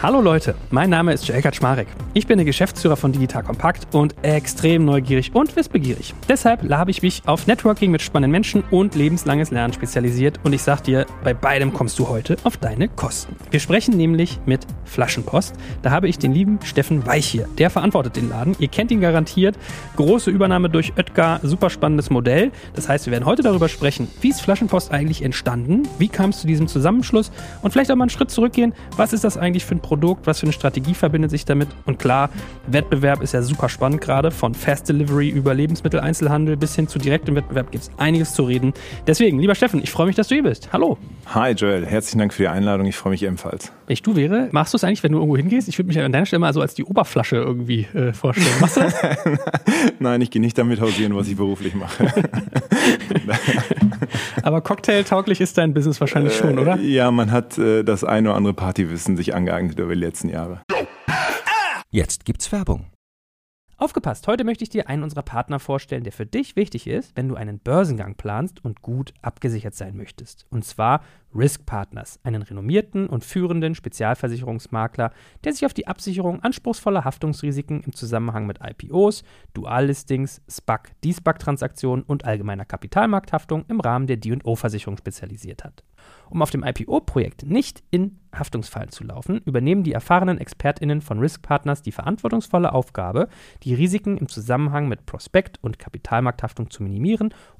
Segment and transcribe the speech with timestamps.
[0.00, 1.88] Hallo Leute, mein Name ist Joel Kaczmarek.
[2.14, 6.14] Ich bin der Geschäftsführer von Digital Kompakt und extrem neugierig und wissbegierig.
[6.28, 10.62] Deshalb habe ich mich auf Networking mit spannenden Menschen und lebenslanges Lernen spezialisiert und ich
[10.62, 13.34] sag dir, bei beidem kommst du heute auf deine Kosten.
[13.50, 15.56] Wir sprechen nämlich mit Flaschenpost.
[15.82, 17.48] Da habe ich den lieben Steffen Weich hier.
[17.58, 18.54] Der verantwortet den Laden.
[18.60, 19.56] Ihr kennt ihn garantiert.
[19.96, 22.52] Große Übernahme durch Oetker, super spannendes Modell.
[22.74, 25.88] Das heißt, wir werden heute darüber sprechen, wie ist Flaschenpost eigentlich entstanden?
[25.98, 27.32] Wie kam es zu diesem Zusammenschluss?
[27.62, 28.74] Und vielleicht auch mal einen Schritt zurückgehen.
[28.96, 31.68] Was ist das eigentlich für ein Produkt, was für eine Strategie verbindet sich damit?
[31.86, 32.28] Und klar,
[32.66, 34.30] Wettbewerb ist ja super spannend gerade.
[34.30, 38.74] Von Fast Delivery über Lebensmitteleinzelhandel bis hin zu direktem Wettbewerb gibt es einiges zu reden.
[39.06, 40.74] Deswegen, lieber Steffen, ich freue mich, dass du hier bist.
[40.74, 40.98] Hallo.
[41.28, 42.86] Hi Joel, herzlichen Dank für die Einladung.
[42.86, 43.72] Ich freue mich ebenfalls.
[43.88, 45.66] Wenn ich du wäre, machst du es eigentlich, wenn du irgendwo hingehst?
[45.66, 48.60] Ich würde mich an deiner Stelle mal so als die Oberflasche irgendwie äh, vorstellen.
[48.60, 48.94] Machst du das?
[49.98, 52.12] Nein, ich gehe nicht damit hausieren, was ich beruflich mache.
[54.42, 56.76] Aber cocktailtauglich ist dein Business wahrscheinlich schon, oder?
[56.76, 60.60] Ja, man hat äh, das eine oder andere Partywissen sich angeeignet über die letzten Jahre.
[61.90, 62.84] Jetzt gibt's Werbung.
[63.80, 67.28] Aufgepasst, heute möchte ich dir einen unserer Partner vorstellen, der für dich wichtig ist, wenn
[67.28, 70.46] du einen Börsengang planst und gut abgesichert sein möchtest.
[70.50, 71.00] Und zwar
[71.34, 75.12] Risk Partners, einen renommierten und führenden Spezialversicherungsmakler,
[75.44, 79.22] der sich auf die Absicherung anspruchsvoller Haftungsrisiken im Zusammenhang mit IPOs,
[79.54, 85.84] Duallistings, SPAC, D-SPAC-Transaktionen und allgemeiner Kapitalmarkthaftung im Rahmen der D&O-Versicherung spezialisiert hat.
[86.30, 91.42] Um auf dem IPO-Projekt nicht in Haftungsfallen zu laufen, übernehmen die erfahrenen ExpertInnen von Risk
[91.42, 93.28] Partners die verantwortungsvolle Aufgabe,
[93.62, 97.32] die Risiken im Zusammenhang mit Prospekt- und Kapitalmarkthaftung zu minimieren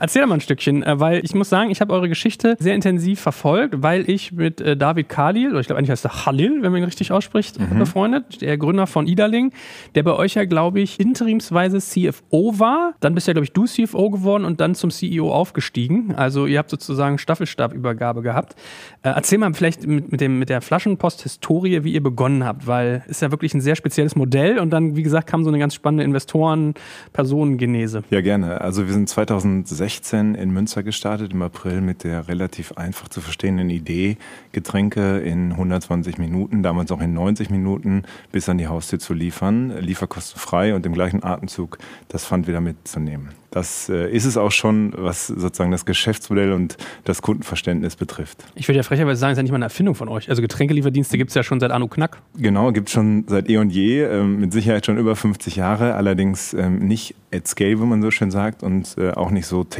[0.00, 3.20] Erzähl mal ein Stückchen, äh, weil ich muss sagen, ich habe eure Geschichte sehr intensiv
[3.20, 6.72] verfolgt, weil ich mit äh, David Khalil, oder ich glaube eigentlich heißt er Khalil, wenn
[6.72, 7.78] man ihn richtig ausspricht, mhm.
[7.78, 9.52] befreundet, der Gründer von Idaling,
[9.94, 12.94] der bei euch ja, glaube ich, interimsweise CFO war.
[13.00, 16.14] Dann bist ja, glaube ich, du CFO geworden und dann zum CEO aufgestiegen.
[16.16, 18.54] Also ihr habt sozusagen Staffelstabübergabe gehabt.
[19.02, 23.04] Äh, erzähl mal vielleicht mit, mit, dem, mit der Flaschenpost-Historie, wie ihr begonnen habt, weil
[23.06, 25.74] ist ja wirklich ein sehr spezielles Modell und dann, wie gesagt, kam so eine ganz
[25.74, 28.02] spannende Investoren-Personengenese.
[28.08, 28.62] Ja, gerne.
[28.62, 33.20] Also wir sind 2016 2016 in Münster gestartet, im April mit der relativ einfach zu
[33.20, 34.16] verstehenden Idee,
[34.52, 39.76] Getränke in 120 Minuten, damals auch in 90 Minuten, bis an die Haustür zu liefern,
[39.80, 41.78] lieferkostenfrei und im gleichen Atemzug
[42.08, 43.30] das Pfand wieder mitzunehmen.
[43.50, 48.44] Das äh, ist es auch schon, was sozusagen das Geschäftsmodell und das Kundenverständnis betrifft.
[48.54, 50.30] Ich würde ja frecherweise sagen, es ist ja nicht mal eine Erfindung von euch.
[50.30, 52.22] Also Getränkelieferdienste gibt es ja schon seit Anu Knack.
[52.36, 55.94] Genau, gibt es schon seit eh und je, ähm, mit Sicherheit schon über 50 Jahre,
[55.96, 59.64] allerdings ähm, nicht at scale, wie man so schön sagt, und äh, auch nicht so
[59.64, 59.79] technisch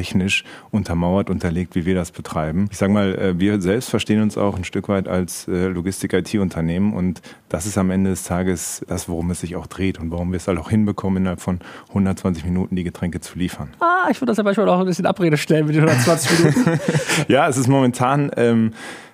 [0.70, 2.68] untermauert, unterlegt, wie wir das betreiben.
[2.70, 6.92] Ich sage mal, äh, wir selbst verstehen uns auch ein Stück weit als äh, Logistik-IT-Unternehmen
[6.94, 10.32] und das ist am Ende des Tages das, worum es sich auch dreht und warum
[10.32, 13.70] wir es halt auch hinbekommen, innerhalb von 120 Minuten die Getränke zu liefern liefern.
[13.80, 16.80] Ah, ich würde das ja manchmal auch ein bisschen Abrede stellen mit den 120 Minuten.
[17.28, 18.72] ja, es ist momentan ähm,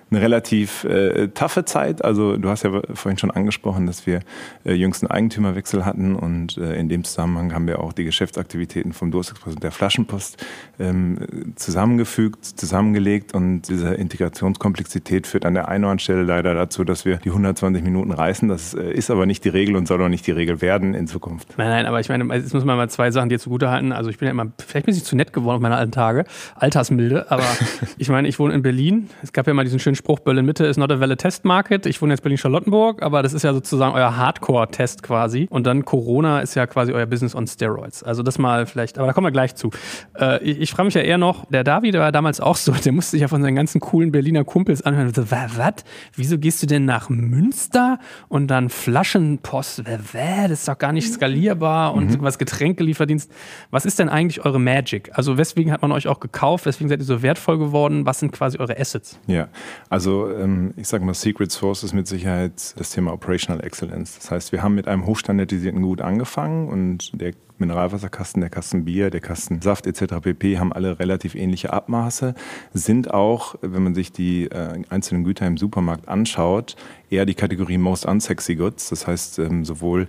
[0.09, 2.03] eine relativ äh, taffe Zeit.
[2.03, 4.21] Also du hast ja vorhin schon angesprochen, dass wir
[4.65, 9.11] äh, jüngsten Eigentümerwechsel hatten und äh, in dem Zusammenhang haben wir auch die Geschäftsaktivitäten vom
[9.11, 10.45] Durstexpress und der Flaschenpost
[10.79, 16.83] ähm, zusammengefügt, zusammengelegt und diese Integrationskomplexität führt an der einen oder anderen Stelle leider dazu,
[16.83, 18.47] dass wir die 120 Minuten reißen.
[18.47, 21.07] Das äh, ist aber nicht die Regel und soll auch nicht die Regel werden in
[21.07, 21.53] Zukunft.
[21.57, 23.91] Nein, nein, aber ich meine, jetzt muss man mal zwei Sachen dir zugutehalten.
[23.91, 26.25] Also ich bin ja immer, vielleicht bin ich zu nett geworden auf meine alten Tage,
[26.55, 27.43] Altersmilde, aber
[27.97, 29.09] ich meine, ich wohne in Berlin.
[29.21, 31.85] Es gab ja mal diesen schönen Spruch, Berlin-Mitte ist not a valid test market.
[31.85, 35.47] Ich wohne jetzt Berlin-Charlottenburg, aber das ist ja sozusagen euer Hardcore-Test quasi.
[35.49, 38.03] Und dann Corona ist ja quasi euer Business on Steroids.
[38.03, 39.71] Also das mal vielleicht, aber da kommen wir gleich zu.
[40.17, 42.91] Äh, ich, ich frage mich ja eher noch, der David war damals auch so, der
[42.91, 45.13] musste sich ja von seinen ganzen coolen Berliner Kumpels anhören.
[45.13, 45.83] So, was?
[46.15, 49.83] Wieso gehst du denn nach Münster und dann Flaschenpost?
[49.85, 52.21] Das ist doch gar nicht skalierbar und mhm.
[52.21, 53.31] was Getränkelieferdienst.
[53.71, 55.11] Was ist denn eigentlich eure Magic?
[55.13, 56.65] Also weswegen hat man euch auch gekauft?
[56.65, 58.05] Weswegen seid ihr so wertvoll geworden?
[58.05, 59.19] Was sind quasi eure Assets?
[59.27, 59.47] Ja,
[59.89, 64.15] also ähm, ich sage mal, Secret Source ist mit Sicherheit das Thema Operational Excellence.
[64.17, 69.09] Das heißt, wir haben mit einem hochstandardisierten Gut angefangen und der Mineralwasserkasten, der Kasten Bier,
[69.09, 70.15] der Kasten Saft etc.
[70.21, 70.59] pp.
[70.59, 72.35] haben alle relativ ähnliche Abmaße,
[72.73, 76.75] sind auch, wenn man sich die äh, einzelnen Güter im Supermarkt anschaut,
[77.09, 78.89] eher die Kategorie Most Unsexy Goods.
[78.89, 80.07] Das heißt, ähm, sowohl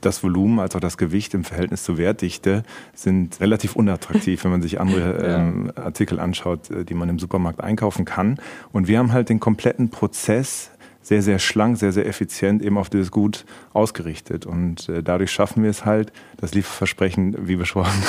[0.00, 2.62] das Volumen als auch das Gewicht im Verhältnis zur Wertdichte
[2.94, 7.60] sind relativ unattraktiv, wenn man sich andere ähm, Artikel anschaut, äh, die man im Supermarkt
[7.60, 8.38] einkaufen kann.
[8.72, 10.70] Und wir haben halt den kompletten Prozess
[11.02, 14.46] sehr, sehr schlank, sehr, sehr effizient eben auf dieses Gut ausgerichtet.
[14.46, 18.02] Und äh, dadurch schaffen wir es halt, das Lieferversprechen, wie besprochen,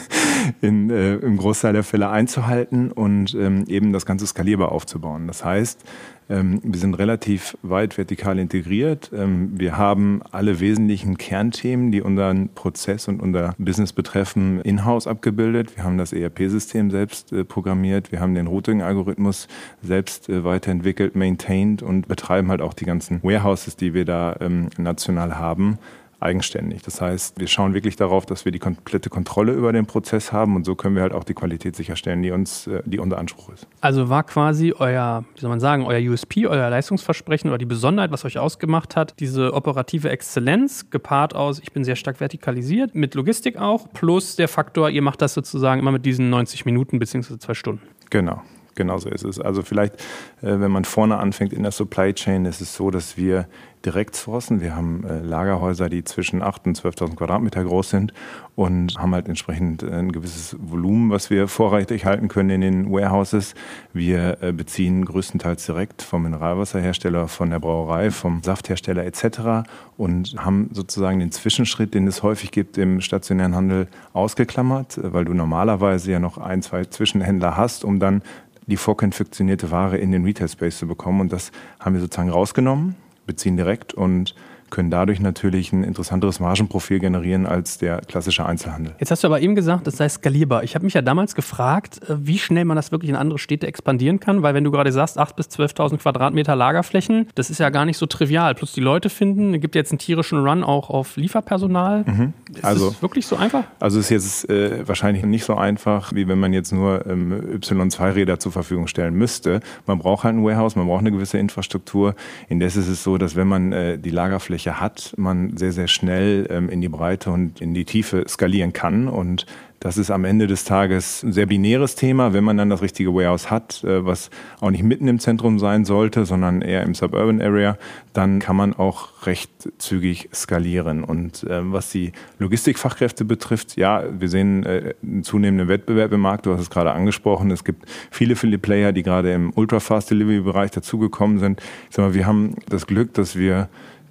[0.60, 5.26] in, äh, im Großteil der Fälle einzuhalten und ähm, eben das Ganze skalierbar aufzubauen.
[5.26, 5.84] Das heißt,
[6.28, 9.10] ähm, wir sind relativ weit vertikal integriert.
[9.14, 15.76] Ähm, wir haben alle wesentlichen Kernthemen, die unseren Prozess und unser Business betreffen, in-house abgebildet.
[15.76, 18.10] Wir haben das ERP-System selbst äh, programmiert.
[18.10, 19.46] Wir haben den Routing-Algorithmus
[19.82, 24.70] selbst äh, weiterentwickelt, maintained und betreiben halt auch die ganzen Warehouses, die wir da ähm,
[24.78, 25.78] national haben
[26.26, 26.82] eigenständig.
[26.82, 30.56] Das heißt, wir schauen wirklich darauf, dass wir die komplette Kontrolle über den Prozess haben
[30.56, 33.50] und so können wir halt auch die Qualität sicherstellen, die uns, äh, die unser Anspruch
[33.50, 33.66] ist.
[33.80, 38.10] Also war quasi euer, wie soll man sagen, euer USP, euer Leistungsversprechen oder die Besonderheit,
[38.10, 43.14] was euch ausgemacht hat, diese operative Exzellenz gepaart aus, ich bin sehr stark vertikalisiert, mit
[43.14, 47.38] Logistik auch, plus der Faktor, ihr macht das sozusagen immer mit diesen 90 Minuten bzw.
[47.38, 47.82] zwei Stunden.
[48.10, 48.42] Genau.
[48.76, 49.40] Genauso ist es.
[49.40, 49.94] Also vielleicht,
[50.42, 53.48] äh, wenn man vorne anfängt in der Supply Chain, ist es so, dass wir
[53.84, 54.60] direkt sourcen.
[54.60, 58.12] Wir haben äh, Lagerhäuser, die zwischen 8.000 und 12.000 Quadratmeter groß sind
[58.54, 62.92] und haben halt entsprechend äh, ein gewisses Volumen, was wir vorrätig halten können in den
[62.92, 63.54] Warehouses.
[63.94, 69.68] Wir beziehen größtenteils direkt vom Mineralwasserhersteller, von der Brauerei, vom Safthersteller etc.
[69.96, 75.32] und haben sozusagen den Zwischenschritt, den es häufig gibt im stationären Handel, ausgeklammert, weil du
[75.32, 78.22] normalerweise ja noch ein, zwei Zwischenhändler hast, um dann
[78.66, 81.20] die vorkonfektionierte Ware in den Retail Space zu bekommen.
[81.20, 82.96] Und das haben wir sozusagen rausgenommen,
[83.26, 84.34] beziehen direkt und
[84.70, 88.94] können dadurch natürlich ein interessanteres Margenprofil generieren als der klassische Einzelhandel.
[88.98, 90.64] Jetzt hast du aber eben gesagt, das sei skalierbar.
[90.64, 93.66] Ich habe mich ja damals gefragt, äh, wie schnell man das wirklich in andere Städte
[93.66, 97.70] expandieren kann, weil wenn du gerade sagst, 8.000 bis 12.000 Quadratmeter Lagerflächen, das ist ja
[97.70, 98.54] gar nicht so trivial.
[98.54, 102.04] Plus die Leute finden, es gibt jetzt einen tierischen Run auch auf Lieferpersonal.
[102.06, 102.32] Mhm.
[102.52, 103.64] Ist also, das wirklich so einfach?
[103.80, 107.58] Also es ist jetzt äh, wahrscheinlich nicht so einfach, wie wenn man jetzt nur ähm,
[107.60, 109.60] Y2-Räder zur Verfügung stellen müsste.
[109.86, 112.14] Man braucht halt ein Warehouse, man braucht eine gewisse Infrastruktur.
[112.48, 115.88] Indes ist es so, dass wenn man äh, die Lagerfläche Oberfläche hat, man sehr, sehr
[115.88, 119.06] schnell ähm, in die Breite und in die Tiefe skalieren kann.
[119.08, 119.44] Und
[119.80, 123.14] das ist am Ende des Tages ein sehr binäres Thema, wenn man dann das richtige
[123.14, 124.30] Warehouse hat, äh, was
[124.60, 127.76] auch nicht mitten im Zentrum sein sollte, sondern eher im Suburban Area,
[128.14, 131.04] dann kann man auch recht zügig skalieren.
[131.04, 136.46] Und äh, was die Logistikfachkräfte betrifft, ja, wir sehen äh, einen zunehmenden Wettbewerb im Markt.
[136.46, 137.50] Du hast es gerade angesprochen.
[137.50, 141.60] Es gibt viele, viele Player, die gerade im Ultra-Fast Delivery-Bereich dazugekommen sind.
[141.90, 143.68] Ich sag mal, wir haben das Glück, dass wir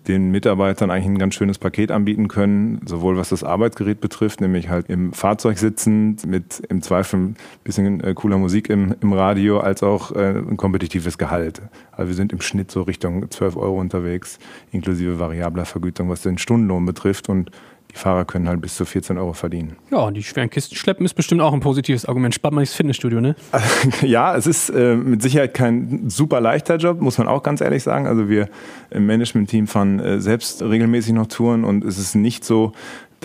[0.07, 4.69] den Mitarbeitern eigentlich ein ganz schönes Paket anbieten können, sowohl was das Arbeitsgerät betrifft, nämlich
[4.69, 9.59] halt im Fahrzeug sitzend mit im Zweifel ein bisschen äh, cooler Musik im, im Radio,
[9.59, 11.61] als auch äh, ein kompetitives Gehalt.
[11.91, 14.39] Also wir sind im Schnitt so Richtung 12 Euro unterwegs,
[14.71, 17.51] inklusive variabler Vergütung, was den Stundenlohn betrifft und
[17.95, 19.77] die Fahrer können halt bis zu 14 Euro verdienen.
[19.89, 22.35] Ja, und die schweren Kisten schleppen ist bestimmt auch ein positives Argument.
[22.35, 23.35] Spart man nicht das Fitnessstudio, ne?
[24.01, 27.83] ja, es ist äh, mit Sicherheit kein super leichter Job, muss man auch ganz ehrlich
[27.83, 28.05] sagen.
[28.05, 28.49] Also wir
[28.91, 32.73] im Management-Team fahren äh, selbst regelmäßig noch Touren und es ist nicht so,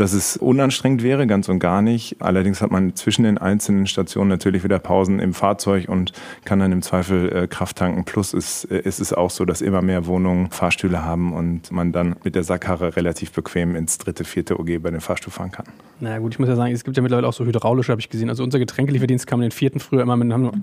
[0.00, 2.16] dass es unanstrengend wäre, ganz und gar nicht.
[2.20, 6.12] Allerdings hat man zwischen den einzelnen Stationen natürlich wieder Pausen im Fahrzeug und
[6.46, 8.06] kann dann im Zweifel äh, Kraft tanken.
[8.06, 11.92] Plus ist, äh, ist es auch so, dass immer mehr Wohnungen Fahrstühle haben und man
[11.92, 15.66] dann mit der Sackkarre relativ bequem ins dritte, vierte OG bei den Fahrstuhl fahren kann.
[16.00, 18.08] Na gut, ich muss ja sagen, es gibt ja mittlerweile auch so hydraulische, habe ich
[18.08, 18.30] gesehen.
[18.30, 20.62] Also unser Getränkelieferdienst kam den vierten früher immer mit, mhm.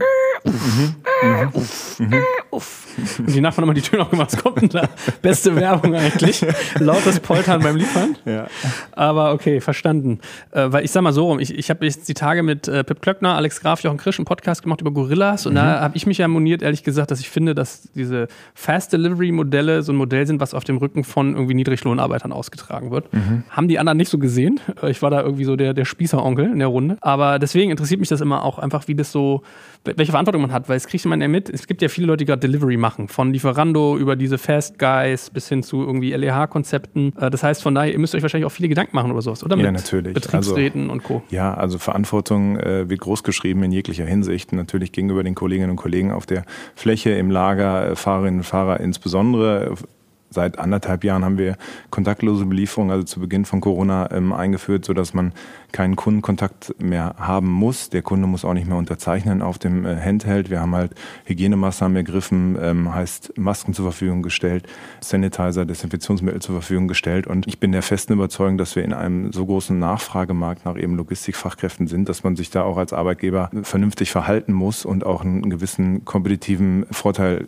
[1.21, 1.51] Mhm.
[1.99, 2.23] Mhm.
[2.49, 4.33] Und die Nachbarn haben immer die Tür noch gemacht.
[4.33, 4.89] Was kommt denn da?
[5.21, 6.45] Beste Werbung eigentlich.
[6.79, 8.15] Lautes Poltern beim Liefern.
[8.25, 8.47] Ja.
[8.91, 10.19] Aber okay, verstanden.
[10.51, 12.83] Äh, weil ich sag mal so rum, ich, ich habe jetzt die Tage mit äh,
[12.83, 15.57] Pip Klöckner, Alex Graf, Jochen Krisch einen Podcast gemacht über Gorillas und mhm.
[15.57, 19.31] da habe ich mich ja moniert, ehrlich gesagt, dass ich finde, dass diese Fast Delivery
[19.31, 23.13] Modelle so ein Modell sind, was auf dem Rücken von irgendwie Niedriglohnarbeitern ausgetragen wird.
[23.13, 23.43] Mhm.
[23.49, 24.59] Haben die anderen nicht so gesehen.
[24.87, 26.97] Ich war da irgendwie so der, der Spießeronkel in der Runde.
[27.01, 29.41] Aber deswegen interessiert mich das immer auch einfach, wie das so,
[29.95, 31.49] welche Verantwortung man hat, weil es kriegt man ja mit.
[31.49, 35.29] Es gibt ja viele Leute, die gerade Delivery machen, von Lieferando über diese Fast Guys
[35.29, 37.13] bis hin zu irgendwie LEH-Konzepten.
[37.17, 39.43] Äh, das heißt, von daher, ihr müsst euch wahrscheinlich auch viele Gedanken machen über sowas,
[39.43, 39.55] oder?
[39.55, 40.13] Mit ja, natürlich.
[40.13, 41.23] Betriebsräten also, und Co.
[41.29, 44.53] Ja, also Verantwortung äh, wird großgeschrieben in jeglicher Hinsicht.
[44.53, 46.43] Natürlich gegenüber den Kolleginnen und Kollegen auf der
[46.75, 49.75] Fläche, im Lager, äh, Fahrerinnen und Fahrer insbesondere
[50.29, 51.55] Seit anderthalb Jahren haben wir
[51.89, 55.31] kontaktlose Belieferung, also zu Beginn von Corona, ähm, eingeführt, sodass man
[55.71, 57.89] keinen Kundenkontakt mehr haben muss.
[57.89, 60.49] Der Kunde muss auch nicht mehr unterzeichnen auf dem äh, Handheld.
[60.49, 60.93] Wir haben halt
[61.25, 64.67] Hygienemaßnahmen ergriffen, ähm, heißt Masken zur Verfügung gestellt,
[64.99, 67.25] Sanitizer, Desinfektionsmittel zur Verfügung gestellt.
[67.25, 70.97] Und ich bin der festen Überzeugung, dass wir in einem so großen Nachfragemarkt nach eben
[70.97, 75.49] Logistikfachkräften sind, dass man sich da auch als Arbeitgeber vernünftig verhalten muss und auch einen
[75.49, 77.47] gewissen kompetitiven Vorteil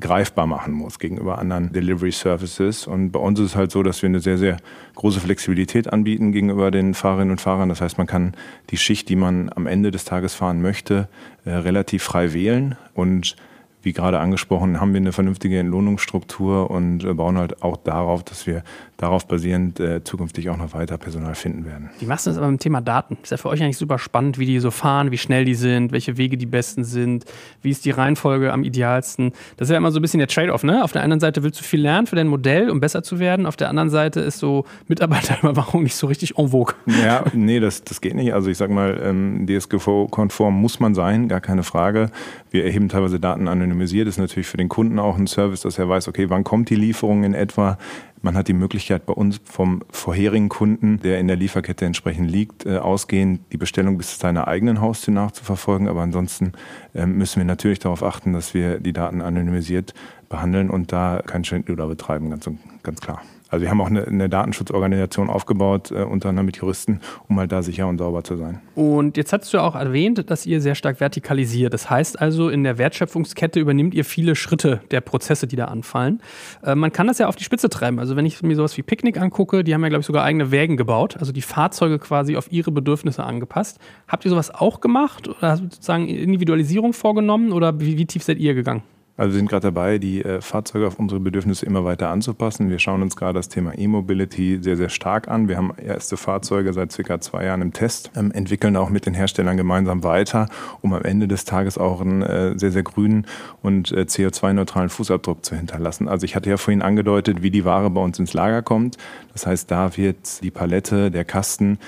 [0.00, 2.86] greifbar machen muss gegenüber anderen Delivery Services.
[2.86, 4.56] Und bei uns ist es halt so, dass wir eine sehr, sehr
[4.94, 7.68] große Flexibilität anbieten gegenüber den Fahrerinnen und Fahrern.
[7.68, 8.34] Das heißt, man kann
[8.70, 11.08] die Schicht, die man am Ende des Tages fahren möchte,
[11.44, 13.36] äh, relativ frei wählen und
[13.82, 18.46] wie gerade angesprochen, haben wir eine vernünftige Entlohnungsstruktur und äh, bauen halt auch darauf, dass
[18.46, 18.62] wir
[19.02, 21.90] darauf basierend äh, zukünftig auch noch weiter Personal finden werden.
[21.98, 23.18] Wie machst du das aber mit dem Thema Daten?
[23.22, 25.90] Ist ja für euch eigentlich super spannend, wie die so fahren, wie schnell die sind,
[25.90, 27.24] welche Wege die besten sind,
[27.62, 29.32] wie ist die Reihenfolge am idealsten.
[29.56, 30.84] Das ist ja immer so ein bisschen der Trade-off, ne?
[30.84, 33.46] Auf der einen Seite willst du viel lernen für dein Modell, um besser zu werden.
[33.46, 36.74] Auf der anderen Seite ist so Mitarbeiterüberwachung nicht so richtig en vogue.
[36.86, 38.32] Ja, nee, das, das geht nicht.
[38.32, 42.10] Also ich sag mal, ähm, DSGVO-konform muss man sein, gar keine Frage.
[42.52, 44.06] Wir erheben teilweise Daten anonymisiert.
[44.06, 46.76] Ist natürlich für den Kunden auch ein Service, dass er weiß, okay, wann kommt die
[46.76, 47.78] Lieferung in etwa?
[48.20, 52.66] Man hat die Möglichkeit bei uns vom vorherigen Kunden, der in der Lieferkette entsprechend liegt,
[52.66, 55.88] äh, ausgehend die Bestellung bis zu seiner eigenen Haustür nachzuverfolgen.
[55.88, 56.52] Aber ansonsten
[56.94, 59.94] äh, müssen wir natürlich darauf achten, dass wir die Daten anonymisiert
[60.28, 62.48] behandeln und da kein Schindluder betreiben, ganz,
[62.82, 63.22] ganz klar.
[63.52, 67.52] Also wir haben auch eine, eine Datenschutzorganisation aufgebaut, äh, unter anderem mit Juristen, um halt
[67.52, 68.62] da sicher und sauber zu sein.
[68.74, 71.74] Und jetzt hast du ja auch erwähnt, dass ihr sehr stark vertikalisiert.
[71.74, 76.22] Das heißt also, in der Wertschöpfungskette übernimmt ihr viele Schritte der Prozesse, die da anfallen.
[76.64, 77.98] Äh, man kann das ja auf die Spitze treiben.
[77.98, 80.50] Also wenn ich mir sowas wie Picknick angucke, die haben ja, glaube ich, sogar eigene
[80.50, 83.78] Wägen gebaut, also die Fahrzeuge quasi auf ihre Bedürfnisse angepasst.
[84.08, 88.22] Habt ihr sowas auch gemacht oder hast du sozusagen Individualisierung vorgenommen oder wie, wie tief
[88.22, 88.82] seid ihr gegangen?
[89.22, 92.70] Also wir sind gerade dabei, die äh, Fahrzeuge auf unsere Bedürfnisse immer weiter anzupassen.
[92.70, 95.46] Wir schauen uns gerade das Thema E-Mobility sehr, sehr stark an.
[95.46, 99.14] Wir haben erste Fahrzeuge seit circa zwei Jahren im Test, ähm, entwickeln auch mit den
[99.14, 100.48] Herstellern gemeinsam weiter,
[100.80, 103.28] um am Ende des Tages auch einen äh, sehr, sehr grünen
[103.62, 106.08] und äh, CO2-neutralen Fußabdruck zu hinterlassen.
[106.08, 108.96] Also ich hatte ja vorhin angedeutet, wie die Ware bei uns ins Lager kommt.
[109.34, 111.78] Das heißt, da wird die Palette, der Kasten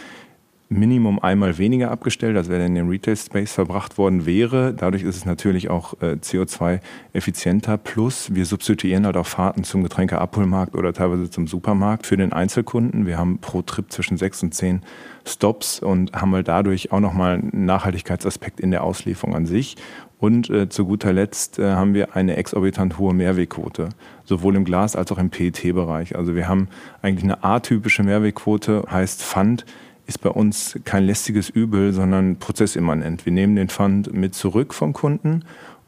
[0.70, 4.72] Minimum einmal weniger abgestellt, als wenn er in den Retail Space verbracht worden wäre.
[4.72, 6.80] Dadurch ist es natürlich auch äh, CO2
[7.12, 7.76] effizienter.
[7.76, 13.06] Plus wir substituieren halt auch Fahrten zum Getränkeabholmarkt oder teilweise zum Supermarkt für den Einzelkunden.
[13.06, 14.80] Wir haben pro Trip zwischen sechs und zehn
[15.26, 19.76] Stops und haben halt dadurch auch nochmal einen Nachhaltigkeitsaspekt in der Auslieferung an sich.
[20.18, 23.90] Und äh, zu guter Letzt äh, haben wir eine exorbitant hohe Mehrwegquote,
[24.24, 26.16] sowohl im Glas als auch im PET-Bereich.
[26.16, 26.68] Also wir haben
[27.02, 29.66] eigentlich eine atypische Mehrwegquote, heißt Pfand
[30.06, 33.24] ist bei uns kein lästiges Übel, sondern prozessimmanent.
[33.24, 35.44] Wir nehmen den Fund mit zurück vom Kunden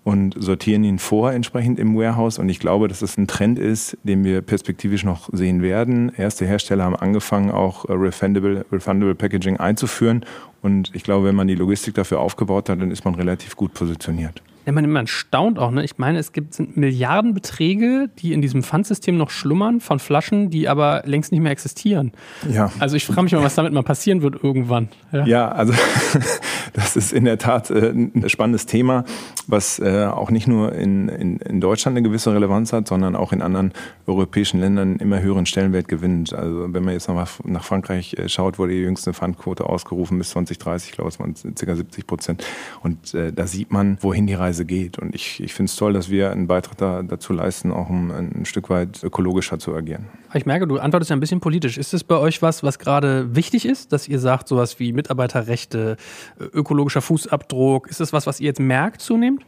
[0.06, 2.38] und sortieren ihn vor entsprechend im Warehouse.
[2.38, 6.12] Und ich glaube, dass das ein Trend ist, den wir perspektivisch noch sehen werden.
[6.16, 10.24] Erste Hersteller haben angefangen, auch äh, refundable, refundable Packaging einzuführen.
[10.62, 13.74] Und ich glaube, wenn man die Logistik dafür aufgebaut hat, dann ist man relativ gut
[13.74, 14.42] positioniert.
[14.66, 15.84] Ja, man, man staunt auch, ne?
[15.84, 20.68] Ich meine, es gibt sind Milliardenbeträge, die in diesem Pfandsystem noch schlummern von Flaschen, die
[20.68, 22.10] aber längst nicht mehr existieren.
[22.50, 22.72] Ja.
[22.80, 24.88] Also ich frage mich mal, was damit mal passieren wird irgendwann.
[25.12, 25.72] Ja, ja also
[26.76, 29.04] das ist in der Tat äh, ein spannendes Thema,
[29.46, 33.32] was äh, auch nicht nur in, in, in Deutschland eine gewisse Relevanz hat, sondern auch
[33.32, 33.72] in anderen
[34.06, 36.32] europäischen Ländern immer höheren Stellenwert gewinnt.
[36.32, 40.30] Also wenn man jetzt noch nach Frankreich äh, schaut, wurde die jüngste Pfandquote ausgerufen bis
[40.30, 41.76] 2030, ich glaube, es waren ca.
[41.76, 42.44] 70 Prozent.
[42.82, 44.98] Und äh, da sieht man, wohin die Reise Reise geht.
[44.98, 48.10] Und ich, ich finde es toll, dass wir einen Beitrag da, dazu leisten, auch um
[48.10, 50.06] ein Stück weit ökologischer zu agieren.
[50.36, 51.78] Ich merke, du antwortest ja ein bisschen politisch.
[51.78, 55.96] Ist es bei euch was, was gerade wichtig ist, dass ihr sagt, sowas wie Mitarbeiterrechte,
[56.38, 59.44] ökologischer Fußabdruck, ist das was, was ihr jetzt merkt zunehmend?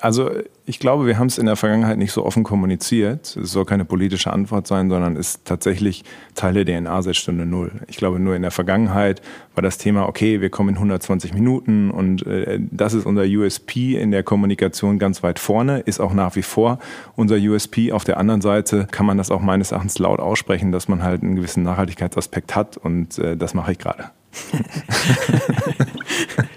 [0.00, 0.30] Also
[0.64, 3.36] ich glaube, wir haben es in der Vergangenheit nicht so offen kommuniziert.
[3.36, 6.04] Es soll keine politische Antwort sein, sondern ist tatsächlich
[6.34, 7.72] Teil der DNA seit Stunde Null.
[7.86, 9.20] Ich glaube, nur in der Vergangenheit
[9.54, 13.96] war das Thema, okay, wir kommen in 120 Minuten und äh, das ist unser USP
[13.96, 16.78] in der Kommunikation ganz weit vorne, ist auch nach wie vor
[17.16, 17.92] unser USP.
[17.92, 21.22] Auf der anderen Seite kann man das auch meines Erachtens laut aussprechen, dass man halt
[21.22, 24.10] einen gewissen Nachhaltigkeitsaspekt hat und äh, das mache ich gerade.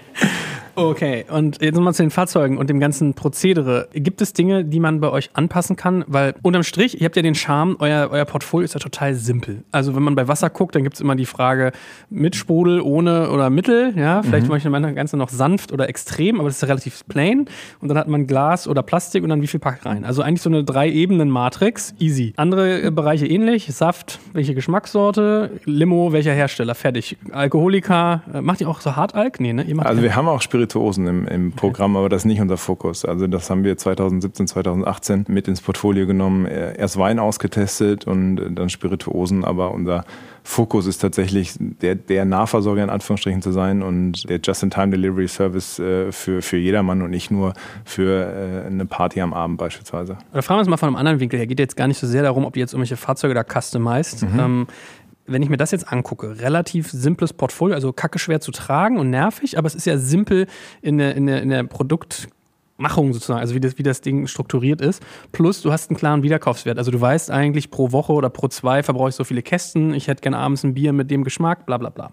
[0.76, 3.88] Okay, und jetzt nochmal zu den Fahrzeugen und dem ganzen Prozedere.
[3.92, 6.04] Gibt es Dinge, die man bei euch anpassen kann?
[6.08, 9.62] Weil unterm Strich, ihr habt ja den Charme, euer, euer Portfolio ist ja total simpel.
[9.70, 11.70] Also wenn man bei Wasser guckt, dann gibt es immer die Frage
[12.10, 13.92] mit Sprudel, ohne oder mittel.
[13.96, 14.52] Ja, vielleicht mhm.
[14.52, 17.46] möchte man das Ganze noch sanft oder extrem, aber das ist relativ plain.
[17.80, 20.04] Und dann hat man Glas oder Plastik und dann wie viel packt rein.
[20.04, 22.32] Also eigentlich so eine Drei-Ebenen-Matrix, easy.
[22.36, 27.16] Andere Bereiche ähnlich, Saft, welche Geschmackssorte, Limo, welcher Hersteller, fertig.
[27.30, 29.38] Alkoholika, äh, macht ihr auch so Hartalk?
[29.38, 29.64] Nee, ne?
[29.78, 30.63] also wir haben auch Spirituosen
[31.06, 33.04] im, im Programm, aber das ist nicht unser Fokus.
[33.04, 36.46] Also das haben wir 2017, 2018 mit ins Portfolio genommen.
[36.46, 40.04] Erst Wein ausgetestet und dann Spirituosen, aber unser
[40.46, 46.42] Fokus ist tatsächlich der, der Nahversorger in Anführungsstrichen zu sein und der Just-in-Time-Delivery-Service äh, für,
[46.42, 47.54] für jedermann und nicht nur
[47.86, 50.18] für äh, eine Party am Abend beispielsweise.
[50.32, 51.46] Oder fragen wir uns mal von einem anderen Winkel her.
[51.46, 54.22] Geht jetzt gar nicht so sehr darum, ob ihr jetzt irgendwelche Fahrzeuge da customized.
[54.22, 54.38] Mhm.
[54.38, 54.66] Ähm,
[55.26, 59.10] wenn ich mir das jetzt angucke, relativ simples Portfolio, also kacke schwer zu tragen und
[59.10, 60.46] nervig, aber es ist ja simpel
[60.82, 64.80] in der, in der, in der Produktmachung sozusagen, also wie das, wie das Ding strukturiert
[64.80, 65.02] ist.
[65.32, 66.78] Plus, du hast einen klaren Wiederkaufswert.
[66.78, 70.08] Also du weißt eigentlich, pro Woche oder pro zwei verbrauche ich so viele Kästen, ich
[70.08, 72.10] hätte gerne abends ein Bier mit dem Geschmack, bla bla bla.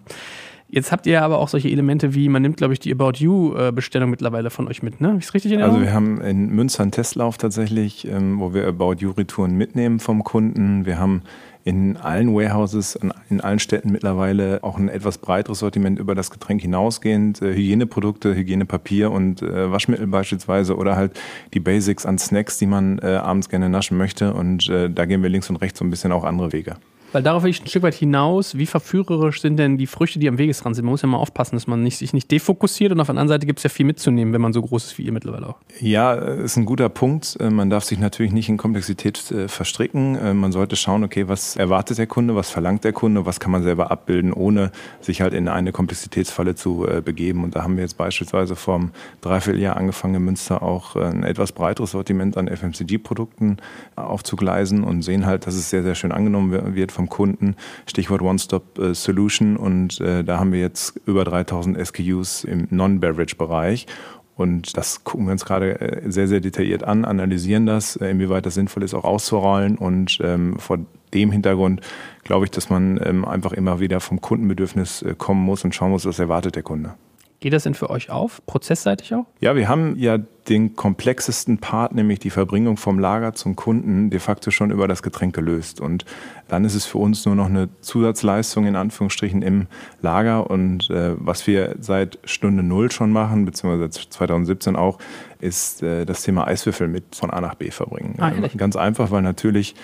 [0.74, 4.08] Jetzt habt ihr aber auch solche Elemente wie, man nimmt, glaube ich, die About You-Bestellung
[4.08, 5.18] mittlerweile von euch mit, ne?
[5.18, 8.94] Ist richtig in Also wir haben in Münster einen Testlauf tatsächlich, ähm, wo wir About
[8.94, 10.86] You-Retouren mitnehmen vom Kunden.
[10.86, 11.24] Wir haben
[11.64, 16.62] in allen Warehouses, in allen Städten mittlerweile auch ein etwas breiteres Sortiment über das Getränk
[16.62, 17.40] hinausgehend.
[17.40, 21.18] Äh, Hygieneprodukte, Hygienepapier und äh, Waschmittel beispielsweise oder halt
[21.54, 24.34] die Basics an Snacks, die man äh, abends gerne naschen möchte.
[24.34, 26.76] Und da gehen wir links und rechts so ein bisschen auch andere Wege.
[27.12, 28.56] Weil darauf will ich ein Stück weit hinaus.
[28.56, 30.86] Wie verführerisch sind denn die Früchte, die am Wegesrand sind?
[30.86, 33.28] Man muss ja mal aufpassen, dass man nicht, sich nicht defokussiert und auf der anderen
[33.28, 35.56] Seite gibt es ja viel mitzunehmen, wenn man so groß ist wie ihr mittlerweile auch.
[35.80, 37.36] Ja, ist ein guter Punkt.
[37.38, 40.16] Äh, man darf sich natürlich nicht in Komplexität äh, verstricken.
[40.16, 43.52] Äh, man sollte schauen, okay, was erwartet der Kunde, was verlangt der Kunde, was kann
[43.52, 47.44] man selber abbilden, ohne sich halt in eine Komplexitätsfalle zu begeben.
[47.44, 48.90] Und da haben wir jetzt beispielsweise vor einem
[49.20, 53.58] Dreivierteljahr angefangen, in Münster auch ein etwas breiteres Sortiment an FMCG-Produkten
[53.96, 57.56] aufzugleisen und sehen halt, dass es sehr, sehr schön angenommen wird vom Kunden.
[57.86, 59.56] Stichwort One-Stop-Solution.
[59.56, 63.86] Und äh, da haben wir jetzt über 3000 SKUs im Non-Beverage-Bereich.
[64.34, 68.46] Und das gucken wir uns gerade äh, sehr, sehr detailliert an, analysieren das, äh, inwieweit
[68.46, 69.76] das sinnvoll ist, auch auszurollen.
[69.76, 70.78] Und ähm, vor
[71.12, 71.80] dem Hintergrund
[72.24, 75.90] glaube ich, dass man ähm, einfach immer wieder vom Kundenbedürfnis äh, kommen muss und schauen
[75.90, 76.94] muss, was erwartet der Kunde.
[77.42, 79.26] Geht das denn für euch auf, prozessseitig auch?
[79.40, 80.16] Ja, wir haben ja
[80.48, 85.02] den komplexesten Part, nämlich die Verbringung vom Lager zum Kunden, de facto schon über das
[85.02, 85.80] Getränk gelöst.
[85.80, 86.04] Und
[86.46, 89.66] dann ist es für uns nur noch eine Zusatzleistung in Anführungsstrichen im
[90.00, 90.48] Lager.
[90.50, 94.98] Und äh, was wir seit Stunde Null schon machen, beziehungsweise 2017 auch,
[95.40, 98.14] ist äh, das Thema Eiswürfel mit von A nach B verbringen.
[98.18, 99.74] Ah, Ganz einfach, weil natürlich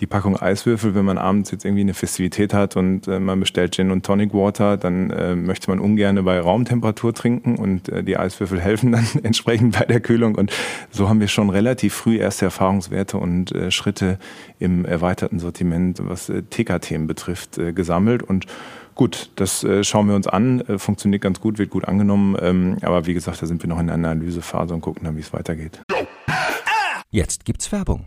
[0.00, 3.74] die Packung Eiswürfel, wenn man abends jetzt irgendwie eine Festivität hat und äh, man bestellt
[3.74, 8.16] Gin und Tonic Water, dann äh, möchte man ungern bei Raumtemperatur trinken und äh, die
[8.16, 10.36] Eiswürfel helfen dann entsprechend bei der Kühlung.
[10.36, 10.52] Und
[10.90, 14.18] so haben wir schon relativ früh erste Erfahrungswerte und äh, Schritte
[14.58, 18.22] im erweiterten Sortiment, was äh, TK-Themen betrifft, äh, gesammelt.
[18.22, 18.46] Und
[18.94, 20.60] Gut, das schauen wir uns an.
[20.76, 22.36] Funktioniert ganz gut, wird gut angenommen.
[22.40, 25.20] Ähm, aber wie gesagt, da sind wir noch in der Analysephase und gucken dann, wie
[25.20, 25.80] es weitergeht.
[27.12, 28.06] Jetzt gibt's Werbung.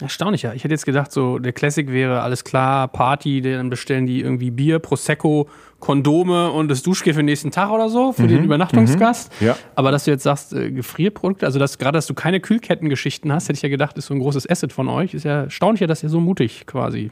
[0.00, 0.52] ja.
[0.54, 4.50] Ich hätte jetzt gedacht, so der Classic wäre alles klar, Party, dann bestellen die irgendwie
[4.50, 5.48] Bier, Prosecco,
[5.80, 8.28] Kondome und das Duschgel für den nächsten Tag oder so, für mhm.
[8.28, 9.30] den Übernachtungsgast.
[9.40, 9.46] Mhm.
[9.46, 9.56] Ja.
[9.74, 13.44] Aber dass du jetzt sagst, äh, Gefrierprodukte, also dass, gerade, dass du keine Kühlkettengeschichten hast,
[13.44, 15.14] hätte ich ja gedacht, ist so ein großes Asset von euch.
[15.14, 17.10] Ist ja erstaunlich, dass ihr so mutig quasi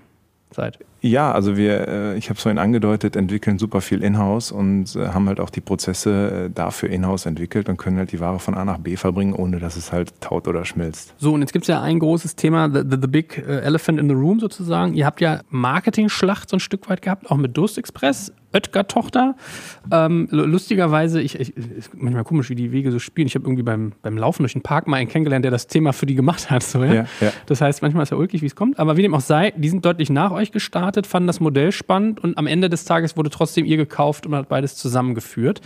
[0.50, 0.78] seid.
[1.04, 5.08] Ja, also wir, äh, ich habe es vorhin angedeutet, entwickeln super viel in-house und äh,
[5.08, 8.54] haben halt auch die Prozesse äh, dafür in-house entwickelt und können halt die Ware von
[8.54, 11.12] A nach B verbringen, ohne dass es halt taut oder schmilzt.
[11.18, 14.08] So, und jetzt gibt es ja ein großes Thema, the, the, the, Big Elephant in
[14.08, 14.94] the Room sozusagen.
[14.94, 18.32] Ihr habt ja Marketing-Schlacht so ein Stück weit gehabt, auch mit Durst Express.
[18.52, 19.34] Oetker-Tochter.
[19.90, 21.54] Ähm, lustigerweise, ich, ich,
[21.94, 23.26] manchmal komisch, wie die Wege so spielen.
[23.26, 25.92] Ich habe irgendwie beim, beim Laufen durch den Park mal einen kennengelernt, der das Thema
[25.92, 26.62] für die gemacht hat.
[26.62, 26.94] So, ja?
[26.94, 27.32] Ja, ja.
[27.46, 28.78] Das heißt, manchmal ist ja ulkig, wie es kommt.
[28.78, 32.20] Aber wie dem auch sei, die sind deutlich nach euch gestartet, fanden das Modell spannend
[32.20, 35.60] und am Ende des Tages wurde trotzdem ihr gekauft und hat beides zusammengeführt.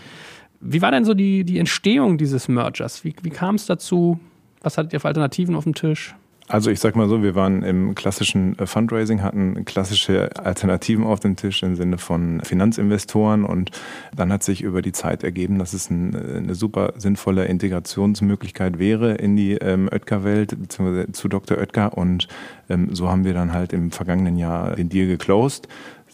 [0.60, 3.04] Wie war denn so die, die Entstehung dieses Mergers?
[3.04, 4.18] Wie, wie kam es dazu?
[4.62, 6.14] Was hattet ihr für Alternativen auf dem Tisch?
[6.48, 11.18] Also ich sag mal so, wir waren im klassischen äh, Fundraising, hatten klassische Alternativen auf
[11.18, 13.72] dem Tisch im Sinne von Finanzinvestoren und
[14.14, 18.78] dann hat sich über die Zeit ergeben, dass es ein, äh, eine super sinnvolle Integrationsmöglichkeit
[18.78, 21.58] wäre in die ähm, Oetker-Welt beziehungsweise zu Dr.
[21.58, 22.28] Oetker und
[22.68, 25.66] ähm, so haben wir dann halt im vergangenen Jahr den Deal geclosed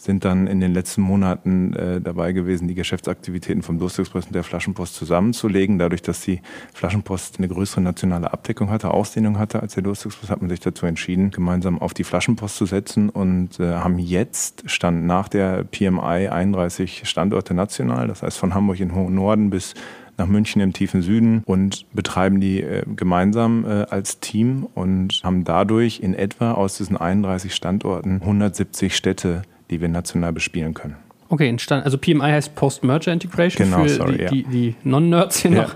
[0.03, 4.43] sind dann in den letzten Monaten äh, dabei gewesen, die Geschäftsaktivitäten vom Durstexpress und der
[4.43, 5.79] Flaschenpost zusammenzulegen.
[5.79, 6.41] Dadurch, dass die
[6.73, 10.85] Flaschenpost eine größere nationale Abdeckung hatte, Ausdehnung hatte als der Durstexpress, hat man sich dazu
[10.85, 16.27] entschieden, gemeinsam auf die Flaschenpost zu setzen und äh, haben jetzt, stand nach der PMI
[16.27, 19.73] 31 Standorte national, das heißt von Hamburg in hohen Norden bis
[20.17, 25.43] nach München im tiefen Süden und betreiben die äh, gemeinsam äh, als Team und haben
[25.43, 31.02] dadurch in etwa aus diesen 31 Standorten 170 Städte die wir national bespielen können.
[31.33, 34.29] Okay, also PMI heißt Post-Merger Integration genau, für sorry, die, ja.
[34.29, 35.73] die, die Non-Nerds hier noch.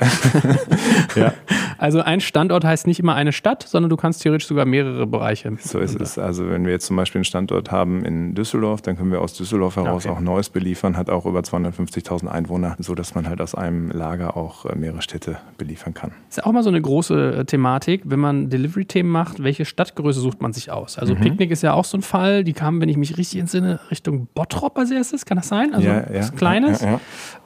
[1.15, 1.33] ja.
[1.79, 5.57] Also ein Standort heißt nicht immer eine Stadt, sondern du kannst theoretisch sogar mehrere Bereiche.
[5.59, 6.19] So ist es.
[6.19, 9.33] Also wenn wir jetzt zum Beispiel einen Standort haben in Düsseldorf, dann können wir aus
[9.33, 10.13] Düsseldorf heraus okay.
[10.13, 14.65] auch Neues beliefern, hat auch über 250.000 Einwohner, sodass man halt aus einem Lager auch
[14.65, 16.11] äh, mehrere Städte beliefern kann.
[16.29, 20.19] Ist ja auch mal so eine große äh, Thematik, wenn man Delivery-Themen macht, welche Stadtgröße
[20.19, 20.99] sucht man sich aus?
[20.99, 21.21] Also mhm.
[21.21, 24.27] Picknick ist ja auch so ein Fall, die kamen, wenn ich mich richtig entsinne, Richtung
[24.35, 25.73] Bottrop als erstes, kann das sein?
[25.73, 26.85] Also ja, was Kleines.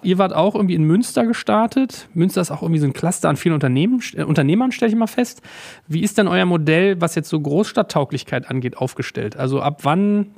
[0.03, 2.07] Ihr wart auch irgendwie in Münster gestartet.
[2.13, 5.07] Münster ist auch irgendwie so ein Cluster an vielen Unternehmen, äh, Unternehmern, stelle ich mal
[5.07, 5.41] fest.
[5.87, 9.37] Wie ist denn euer Modell, was jetzt so Großstadttauglichkeit angeht, aufgestellt?
[9.37, 10.31] Also ab wann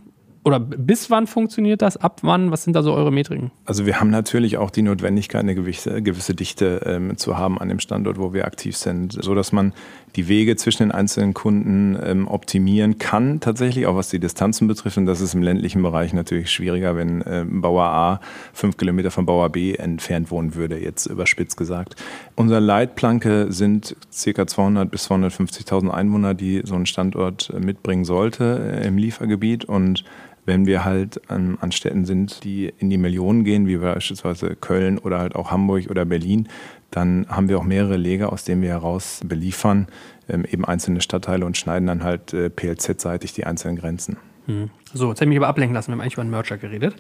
[0.43, 1.95] oder bis wann funktioniert das?
[1.97, 2.51] Ab wann?
[2.51, 3.51] Was sind da so eure Metriken?
[3.65, 7.69] Also wir haben natürlich auch die Notwendigkeit, eine gewisse, gewisse Dichte ähm, zu haben an
[7.69, 9.73] dem Standort, wo wir aktiv sind, so dass man
[10.15, 14.97] die Wege zwischen den einzelnen Kunden ähm, optimieren kann, tatsächlich auch was die Distanzen betrifft.
[14.97, 18.19] Und das ist im ländlichen Bereich natürlich schwieriger, wenn ähm, Bauer A
[18.51, 21.95] fünf Kilometer von Bauer B entfernt wohnen würde, jetzt überspitzt gesagt.
[22.35, 24.45] Unser Leitplanke sind ca.
[24.45, 30.03] 200 bis 250.000 Einwohner, die so ein Standort äh, mitbringen sollte äh, im Liefergebiet und
[30.45, 34.97] wenn wir halt an, an, Städten sind, die in die Millionen gehen, wie beispielsweise Köln
[34.97, 36.47] oder halt auch Hamburg oder Berlin,
[36.91, 39.87] dann haben wir auch mehrere Leger, aus denen wir heraus beliefern,
[40.29, 44.17] ähm, eben einzelne Stadtteile und schneiden dann halt äh, PLZ-seitig die einzelnen Grenzen.
[44.45, 44.69] Hm.
[44.93, 45.89] So, jetzt habe ich mich aber ablenken lassen.
[45.89, 46.95] Wir haben eigentlich über einen Merger geredet.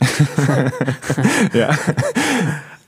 [1.53, 1.75] ja.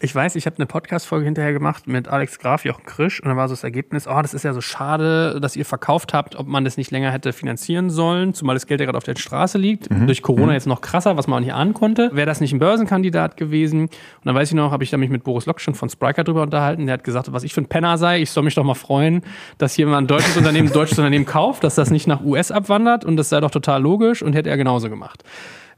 [0.01, 3.38] Ich weiß, ich habe eine Podcast-Folge hinterher gemacht mit Alex Graf, Jochen Krisch, und da
[3.38, 6.47] war so das Ergebnis, oh, das ist ja so schade, dass ihr verkauft habt, ob
[6.47, 9.58] man das nicht länger hätte finanzieren sollen, zumal das Geld ja gerade auf der Straße
[9.58, 9.89] liegt.
[9.89, 10.08] Mhm.
[10.08, 10.51] Durch Corona mhm.
[10.51, 12.10] jetzt noch krasser, was man auch nicht ahnen konnte.
[12.13, 13.84] Wäre das nicht ein Börsenkandidat gewesen?
[13.84, 13.91] Und
[14.25, 16.41] dann weiß ich noch, habe ich da mich mit Boris Lock schon von Spriker drüber
[16.41, 16.88] unterhalten.
[16.88, 19.21] Der hat gesagt, was ich für ein Penner sei, ich soll mich doch mal freuen,
[19.58, 22.51] dass hier mal ein deutsches Unternehmen ein deutsches Unternehmen kauft, dass das nicht nach US
[22.51, 25.23] abwandert und das sei doch total logisch und hätte er genauso gemacht.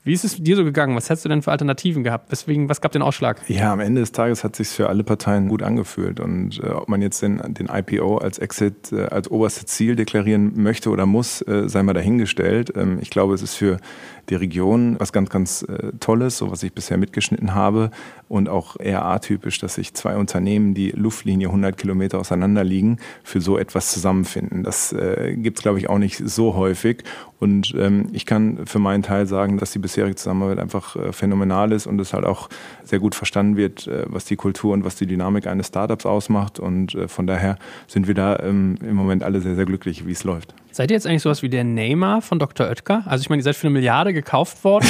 [0.07, 0.95] Wie ist es dir so gegangen?
[0.95, 2.31] Was hättest du denn für Alternativen gehabt?
[2.31, 3.41] Weswegen, was gab den Ausschlag?
[3.49, 6.21] Ja, am Ende des Tages hat sich für alle Parteien gut angefühlt.
[6.21, 10.53] Und äh, ob man jetzt den, den IPO als Exit äh, als oberstes Ziel deklarieren
[10.63, 12.71] möchte oder muss, äh, sei mal dahingestellt.
[12.77, 13.81] Ähm, ich glaube, es ist für
[14.29, 17.91] die Region was ganz, ganz äh, Tolles, so was ich bisher mitgeschnitten habe.
[18.29, 23.41] Und auch eher atypisch, dass sich zwei Unternehmen, die Luftlinie 100 Kilometer auseinander liegen, für
[23.41, 24.63] so etwas zusammenfinden.
[24.63, 27.03] Das äh, gibt es, glaube ich, auch nicht so häufig.
[27.39, 31.71] Und ähm, ich kann für meinen Teil sagen, dass die bisherige Zusammenarbeit einfach äh, phänomenal
[31.71, 32.49] ist und es halt auch
[32.83, 36.59] sehr gut verstanden wird, äh, was die Kultur und was die Dynamik eines Startups ausmacht.
[36.59, 40.13] Und äh, von daher sind wir da ähm, im Moment alle sehr, sehr glücklich, wie
[40.13, 40.55] es läuft.
[40.77, 42.67] Seid ihr jetzt eigentlich sowas wie der Neymar von Dr.
[42.67, 43.01] Oetker?
[43.07, 44.85] Also ich meine, ihr seid für eine Milliarde gekauft worden.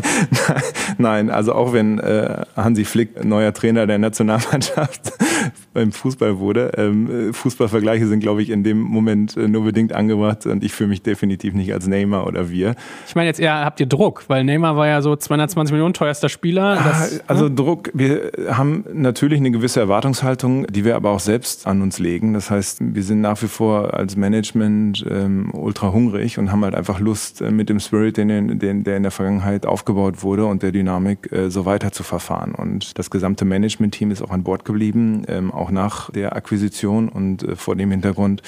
[0.96, 5.12] Nein, also auch wenn äh, Hansi Flick neuer Trainer der Nationalmannschaft
[5.74, 10.46] beim Fußball wurde, ähm, Fußballvergleiche sind, glaube ich, in dem Moment äh, nur bedingt angebracht
[10.46, 12.74] und ich fühle mich definitiv nicht als Neymar oder wir.
[13.06, 14.24] Ich meine jetzt eher, habt ihr Druck?
[14.28, 16.78] Weil Neymar war ja so 220 Millionen teuerster Spieler.
[16.80, 17.54] Ah, das, also ne?
[17.54, 22.32] Druck, wir haben natürlich eine gewisse Erwartungshaltung, die wir aber auch selbst an uns legen.
[22.32, 26.74] Das heißt, wir sind nach wie vor als Management ähm, ultra hungrig und haben halt
[26.74, 30.62] einfach Lust, äh, mit dem Spirit, den, den, der in der Vergangenheit aufgebaut wurde und
[30.62, 32.54] der Dynamik äh, so weiter zu verfahren.
[32.54, 37.42] Und das gesamte Management-Team ist auch an Bord geblieben, ähm, auch nach der Akquisition und
[37.42, 38.42] äh, vor dem Hintergrund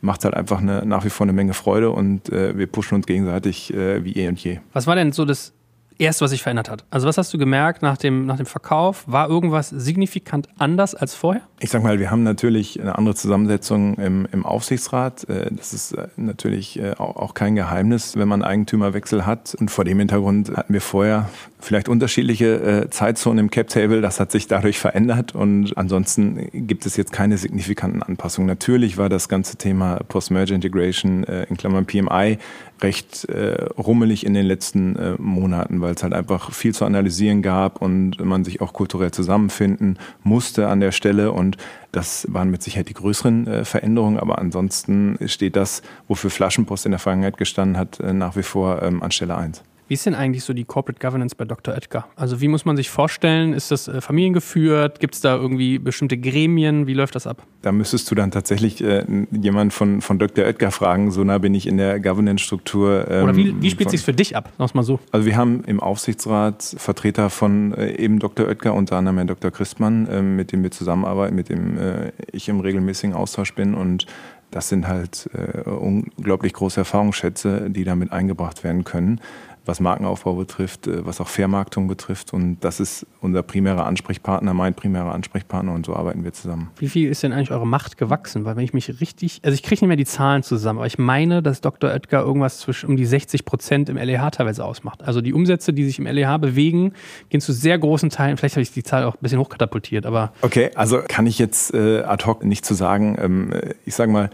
[0.00, 2.96] macht es halt einfach eine, nach wie vor eine Menge Freude und äh, wir pushen
[2.96, 4.60] uns gegenseitig äh, wie eh und je.
[4.72, 5.52] Was war denn so das
[6.00, 6.84] Erste, was sich verändert hat?
[6.88, 9.04] Also was hast du gemerkt nach dem, nach dem Verkauf?
[9.06, 11.42] War irgendwas signifikant anders als vorher?
[11.58, 15.28] Ich sag mal, wir haben natürlich eine andere Zusammensetzung im, im Aufsichtsrat.
[15.28, 19.54] Äh, das ist äh, natürlich äh, auch kein Geheimnis, wenn man Eigentümerwechsel hat.
[19.54, 21.28] Und vor dem Hintergrund hatten wir vorher
[21.60, 24.00] vielleicht unterschiedliche Zeitzonen im Cap Table.
[24.00, 25.34] Das hat sich dadurch verändert.
[25.34, 28.46] Und ansonsten gibt es jetzt keine signifikanten Anpassungen.
[28.46, 32.38] Natürlich war das ganze Thema Post-Merger Integration in Klammern PMI
[32.82, 37.42] recht äh, rummelig in den letzten äh, Monaten, weil es halt einfach viel zu analysieren
[37.42, 41.32] gab und man sich auch kulturell zusammenfinden musste an der Stelle.
[41.32, 41.56] Und
[41.92, 44.18] das waren mit Sicherheit die größeren äh, Veränderungen.
[44.18, 48.82] Aber ansonsten steht das, wofür Flaschenpost in der Vergangenheit gestanden hat, äh, nach wie vor
[48.82, 49.62] ähm, an Stelle 1.
[49.90, 51.74] Wie ist denn eigentlich so die Corporate Governance bei Dr.
[51.74, 52.06] Oetker?
[52.14, 53.52] Also wie muss man sich vorstellen?
[53.52, 55.00] Ist das äh, familiengeführt?
[55.00, 56.86] Gibt es da irgendwie bestimmte Gremien?
[56.86, 57.42] Wie läuft das ab?
[57.62, 60.44] Da müsstest du dann tatsächlich äh, jemand von, von Dr.
[60.44, 61.10] Oetker fragen.
[61.10, 63.08] So nah bin ich in der Governance-Struktur.
[63.10, 64.52] Ähm, Oder wie, wie spielt sich für dich ab?
[64.58, 65.00] Sag mal so.
[65.10, 68.46] Also wir haben im Aufsichtsrat Vertreter von äh, eben Dr.
[68.46, 69.50] Oetker, unter anderem Herrn Dr.
[69.50, 74.06] Christmann, äh, mit dem wir zusammenarbeiten, mit dem äh, ich im regelmäßigen Austausch bin und
[74.52, 79.20] das sind halt äh, unglaublich große Erfahrungsschätze, die damit eingebracht werden können
[79.66, 82.32] was Markenaufbau betrifft, äh, was auch Vermarktung betrifft.
[82.32, 86.70] Und das ist unser primärer Ansprechpartner, mein primärer Ansprechpartner und so arbeiten wir zusammen.
[86.78, 88.44] Wie viel ist denn eigentlich eure Macht gewachsen?
[88.44, 90.98] Weil wenn ich mich richtig, also ich kriege nicht mehr die Zahlen zusammen, aber ich
[90.98, 91.90] meine, dass Dr.
[91.90, 95.02] Oetker irgendwas zwischen um die 60 Prozent im LEH teilweise ausmacht.
[95.02, 96.92] Also die Umsätze, die sich im LEH bewegen,
[97.28, 100.32] gehen zu sehr großen Teilen, vielleicht habe ich die Zahl auch ein bisschen hochkatapultiert, aber.
[100.42, 103.16] Okay, also kann ich jetzt äh, ad hoc nicht zu sagen.
[103.20, 103.52] Ähm,
[103.84, 104.30] ich sage mal,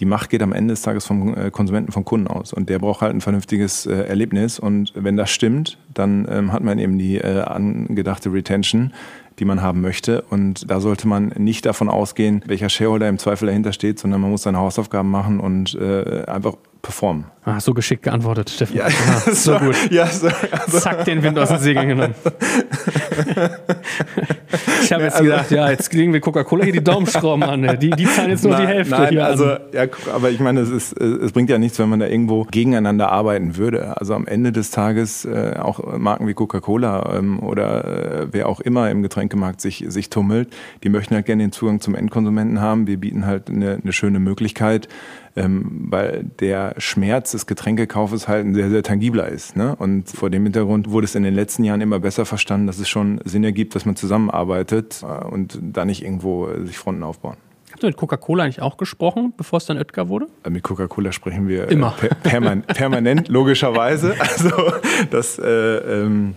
[0.00, 2.52] die Macht geht am Ende des Tages vom äh, Konsumenten, vom Kunden aus.
[2.52, 4.58] Und der braucht halt ein vernünftiges äh, Erlebnis.
[4.58, 8.92] Und wenn das stimmt, dann ähm, hat man eben die äh, angedachte Retention,
[9.38, 10.22] die man haben möchte.
[10.22, 14.30] Und da sollte man nicht davon ausgehen, welcher Shareholder im Zweifel dahinter steht, sondern man
[14.30, 17.26] muss seine Hausaufgaben machen und einfach performen.
[17.44, 18.76] Ah, so geschickt geantwortet, Steffen.
[18.76, 19.74] Ja, ah, so gut.
[19.90, 20.78] Ja, so, also.
[20.78, 22.14] Zack, den Wind aus den Segeln genommen.
[24.82, 27.78] ich habe jetzt also, gedacht, ja, jetzt legen wir Coca-Cola hier die Daumenschrauben an.
[27.80, 28.94] Die, die zahlen jetzt nur nein, die Hälfte.
[28.94, 32.06] Nein, also, ja, aber ich meine, es, ist, es bringt ja nichts, wenn man da
[32.06, 33.98] irgendwo gegeneinander arbeiten würde.
[33.98, 38.60] Also am Ende des Tages äh, auch Marken wie Coca-Cola ähm, oder äh, wer auch
[38.60, 40.50] immer im Getränkemarkt sich, sich tummelt,
[40.84, 42.86] die möchten halt gerne den Zugang zum Endkonsumenten haben.
[42.86, 44.88] Wir bieten halt eine, eine schöne Möglichkeit,
[45.36, 49.56] ähm, weil der Schmerz des Getränkekaufes halt ein sehr, sehr tangibler ist.
[49.56, 49.76] Ne?
[49.76, 52.88] Und vor dem Hintergrund wurde es in den letzten Jahren immer besser verstanden, dass es
[52.88, 57.36] schon Sinn ergibt, dass man zusammenarbeitet äh, und da nicht irgendwo äh, sich Fronten aufbauen.
[57.72, 60.26] Habt ihr mit Coca-Cola eigentlich auch gesprochen, bevor es dann Oetker wurde?
[60.44, 64.14] Äh, mit Coca-Cola sprechen wir immer per perman permanent, logischerweise.
[64.20, 64.72] Also
[65.10, 66.34] das äh, ähm,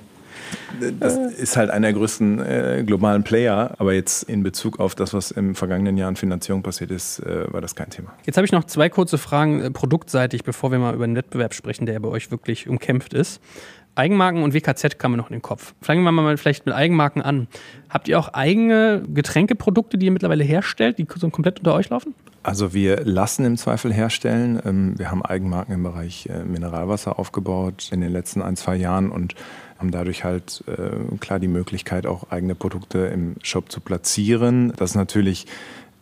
[1.00, 5.14] das ist halt einer der größten äh, globalen Player, aber jetzt in Bezug auf das,
[5.14, 8.14] was im vergangenen Jahr an Finanzierung passiert ist, äh, war das kein Thema.
[8.26, 11.54] Jetzt habe ich noch zwei kurze Fragen äh, produktseitig, bevor wir mal über den Wettbewerb
[11.54, 13.42] sprechen, der bei euch wirklich umkämpft ist.
[13.96, 15.76] Eigenmarken und WKZ kam mir noch in den Kopf.
[15.82, 17.48] Fangen wir mal vielleicht mit Eigenmarken an.
[17.90, 22.16] Habt ihr auch eigene Getränkeprodukte, die ihr mittlerweile herstellt, die so komplett unter euch laufen?
[22.42, 24.60] Also wir lassen im Zweifel herstellen.
[24.66, 29.12] Ähm, wir haben Eigenmarken im Bereich äh, Mineralwasser aufgebaut in den letzten ein, zwei Jahren
[29.12, 29.36] und
[29.84, 34.72] haben dadurch halt äh, klar die Möglichkeit, auch eigene Produkte im Shop zu platzieren.
[34.78, 35.46] Das ist natürlich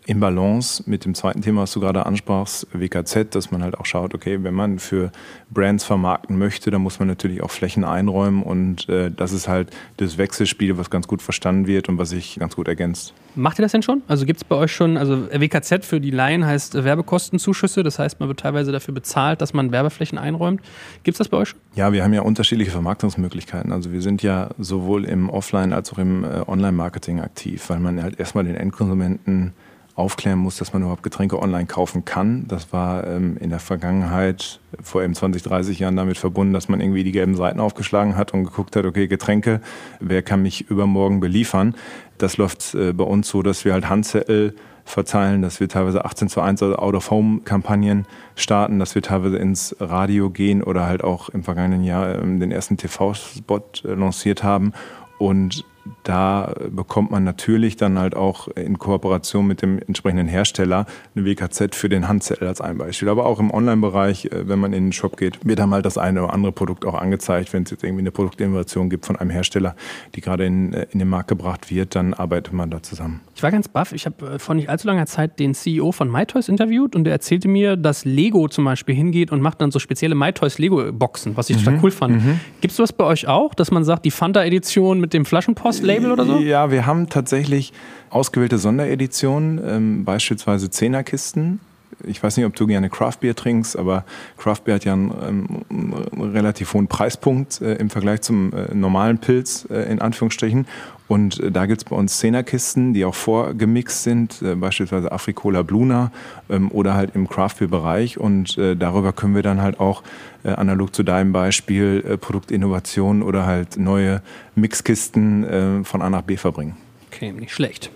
[0.05, 3.85] in Balance mit dem zweiten Thema, was du gerade ansprachst, WKZ, dass man halt auch
[3.85, 5.11] schaut, okay, wenn man für
[5.51, 9.69] Brands vermarkten möchte, dann muss man natürlich auch Flächen einräumen und äh, das ist halt
[9.97, 13.13] das Wechselspiel, was ganz gut verstanden wird und was sich ganz gut ergänzt.
[13.35, 14.01] Macht ihr das denn schon?
[14.07, 18.19] Also gibt es bei euch schon, also WKZ für die Laien heißt Werbekostenzuschüsse, das heißt,
[18.19, 20.61] man wird teilweise dafür bezahlt, dass man Werbeflächen einräumt.
[21.03, 21.59] Gibt es das bei euch schon?
[21.75, 23.71] Ja, wir haben ja unterschiedliche Vermarktungsmöglichkeiten.
[23.71, 28.01] Also wir sind ja sowohl im Offline- als auch im äh, Online-Marketing aktiv, weil man
[28.01, 29.53] halt erstmal den Endkonsumenten
[29.95, 32.45] aufklären muss, dass man überhaupt Getränke online kaufen kann.
[32.47, 36.81] Das war ähm, in der Vergangenheit vor eben 20, 30 Jahren damit verbunden, dass man
[36.81, 39.61] irgendwie die gelben Seiten aufgeschlagen hat und geguckt hat, okay, Getränke,
[39.99, 41.75] wer kann mich übermorgen beliefern?
[42.17, 46.29] Das läuft äh, bei uns so, dass wir halt Handzettel verteilen, dass wir teilweise 18
[46.29, 51.43] zu 1 also Out-of-Home-Kampagnen starten, dass wir teilweise ins Radio gehen oder halt auch im
[51.43, 54.73] vergangenen Jahr ähm, den ersten TV-Spot äh, lanciert haben
[55.17, 55.65] und
[56.03, 61.75] da bekommt man natürlich dann halt auch in Kooperation mit dem entsprechenden Hersteller eine WKZ
[61.75, 63.09] für den Handzettel als ein Beispiel.
[63.09, 65.97] Aber auch im Online-Bereich, äh, wenn man in den Shop geht, wird dann halt das
[65.97, 67.53] eine oder andere Produkt auch angezeigt.
[67.53, 69.75] Wenn es jetzt irgendwie eine Produktinnovation gibt von einem Hersteller,
[70.15, 73.21] die gerade in, äh, in den Markt gebracht wird, dann arbeitet man da zusammen.
[73.35, 73.91] Ich war ganz baff.
[73.93, 77.13] Ich habe äh, vor nicht allzu langer Zeit den CEO von MyToys interviewt und der
[77.13, 81.49] erzählte mir, dass Lego zum Beispiel hingeht und macht dann so spezielle MyToys Lego-Boxen, was
[81.49, 81.63] ich mhm.
[81.63, 82.23] total cool fand.
[82.23, 82.39] Mhm.
[82.61, 85.25] Gibt es was bei euch auch, dass man sagt, die Fanta-Edition mit dem
[85.71, 86.39] Flaschenpost-Label oder so?
[86.39, 87.73] Ja, wir haben tatsächlich
[88.09, 91.59] ausgewählte Sondereditionen, ähm, beispielsweise Zehnerkisten.
[92.03, 94.05] Ich weiß nicht, ob du gerne Craft Beer trinkst, aber
[94.37, 98.73] Craft Beer hat ja einen, ähm, einen relativ hohen Preispunkt äh, im Vergleich zum äh,
[98.73, 100.65] normalen Pilz, äh, in Anführungsstrichen.
[101.07, 105.61] Und äh, da gibt es bei uns Zehnerkisten, die auch vorgemixt sind, äh, beispielsweise Africola
[105.61, 106.11] Bluna
[106.49, 108.17] ähm, oder halt im Craft Beer Bereich.
[108.17, 110.01] Und äh, darüber können wir dann halt auch
[110.43, 114.21] analog zu deinem Beispiel Produktinnovationen oder halt neue
[114.55, 116.77] Mixkisten von A nach B verbringen.
[117.13, 117.91] Okay, nicht schlecht.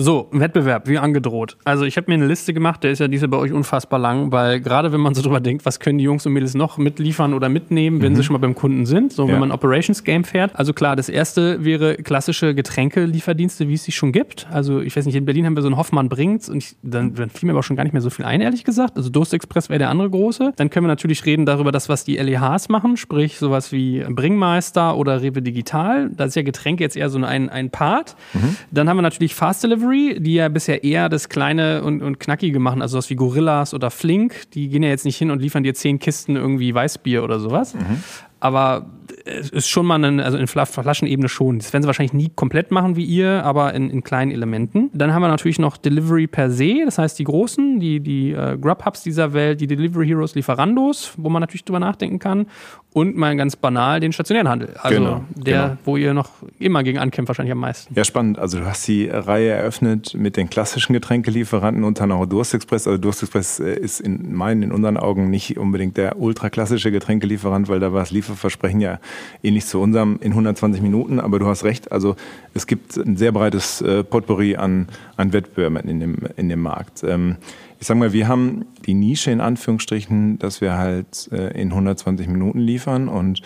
[0.00, 1.56] So, Wettbewerb, wie angedroht.
[1.64, 4.30] Also ich habe mir eine Liste gemacht, der ist ja diese bei euch unfassbar lang,
[4.30, 7.34] weil gerade wenn man so drüber denkt, was können die Jungs und Mädels noch mitliefern
[7.34, 8.16] oder mitnehmen, wenn mhm.
[8.16, 9.32] sie schon mal beim Kunden sind, so ja.
[9.32, 10.54] wenn man Operations Game fährt.
[10.54, 14.46] Also klar, das erste wäre klassische Getränkelieferdienste, wie es sie schon gibt.
[14.52, 17.14] Also ich weiß nicht, in Berlin haben wir so einen Hoffmann bringt's und ich, dann,
[17.14, 18.96] dann fiel mir aber schon gar nicht mehr so viel ein, ehrlich gesagt.
[18.96, 20.52] Also Durst Express wäre der andere große.
[20.54, 24.96] Dann können wir natürlich reden darüber, das, was die LEHs machen, sprich sowas wie Bringmeister
[24.96, 26.08] oder Rewe Digital.
[26.16, 28.14] Da ist ja Getränke jetzt eher so ein, ein Part.
[28.32, 28.54] Mhm.
[28.70, 32.58] Dann haben wir natürlich Fast Delivery, die ja bisher eher das Kleine und, und Knackige
[32.58, 34.50] machen, also was wie Gorillas oder Flink.
[34.52, 37.74] Die gehen ja jetzt nicht hin und liefern dir zehn Kisten irgendwie Weißbier oder sowas.
[37.74, 38.02] Mhm.
[38.40, 38.86] Aber
[39.28, 41.58] es ist schon mal ein, also in Flaschenebene schon.
[41.58, 44.90] Das werden sie wahrscheinlich nie komplett machen wie ihr, aber in, in kleinen Elementen.
[44.92, 48.56] Dann haben wir natürlich noch Delivery per se, das heißt die großen, die, die äh,
[48.58, 52.46] Grubhubs dieser Welt, die Delivery Heroes, Lieferandos, wo man natürlich drüber nachdenken kann.
[52.94, 54.74] Und mal ganz banal den stationären Handel.
[54.80, 55.78] Also genau, der, genau.
[55.84, 57.94] wo ihr noch immer gegen ankämpft, wahrscheinlich am meisten.
[57.94, 58.38] Ja, spannend.
[58.38, 62.88] Also du hast die Reihe eröffnet mit den klassischen Getränkelieferanten und dann auch Durstexpress.
[62.88, 67.78] Also Durstexpress äh, ist in meinen, in unseren Augen nicht unbedingt der ultraklassische Getränkelieferant, weil
[67.78, 68.98] da war das Lieferversprechen ja
[69.42, 71.20] ähnlich zu unserem in 120 Minuten.
[71.20, 72.16] Aber du hast recht, also
[72.54, 77.02] es gibt ein sehr breites äh, Potpourri an, an Wettbewerben in dem, in dem Markt.
[77.04, 77.36] Ähm,
[77.80, 82.28] ich sag mal, wir haben die Nische in Anführungsstrichen, dass wir halt äh, in 120
[82.28, 83.42] Minuten liefern und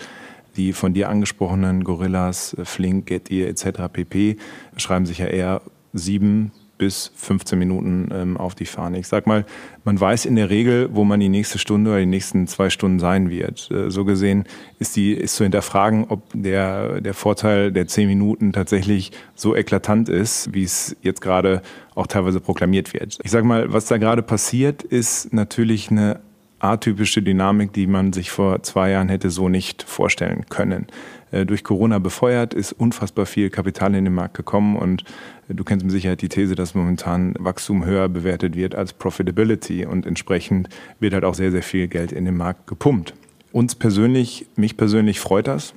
[0.55, 3.83] die von dir angesprochenen Gorillas, äh, Flink, Getir etc.
[3.91, 4.37] pp.
[4.77, 5.61] schreiben sich ja eher
[5.93, 6.51] sieben
[6.83, 8.99] bis 15 Minuten ähm, auf die Fahne.
[8.99, 9.45] Ich sag mal,
[9.85, 12.99] man weiß in der Regel, wo man die nächste Stunde oder die nächsten zwei Stunden
[12.99, 13.71] sein wird.
[13.71, 14.43] Äh, so gesehen
[14.79, 20.09] ist die ist zu hinterfragen, ob der der Vorteil der 10 Minuten tatsächlich so eklatant
[20.09, 21.61] ist, wie es jetzt gerade
[21.95, 23.17] auch teilweise proklamiert wird.
[23.23, 26.19] Ich sag mal, was da gerade passiert, ist natürlich eine
[26.63, 30.87] atypische Dynamik, die man sich vor zwei Jahren hätte so nicht vorstellen können.
[31.31, 35.03] Äh, durch Corona befeuert, ist unfassbar viel Kapital in den Markt gekommen und
[35.49, 39.85] äh, du kennst mit Sicherheit die These, dass momentan Wachstum höher bewertet wird als Profitability
[39.85, 43.13] und entsprechend wird halt auch sehr, sehr viel Geld in den Markt gepumpt.
[43.51, 45.73] Uns persönlich, mich persönlich freut das,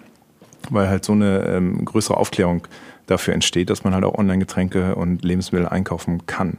[0.71, 2.67] weil halt so eine ähm, größere Aufklärung
[3.07, 6.59] dafür entsteht, dass man halt auch Online-Getränke und Lebensmittel einkaufen kann.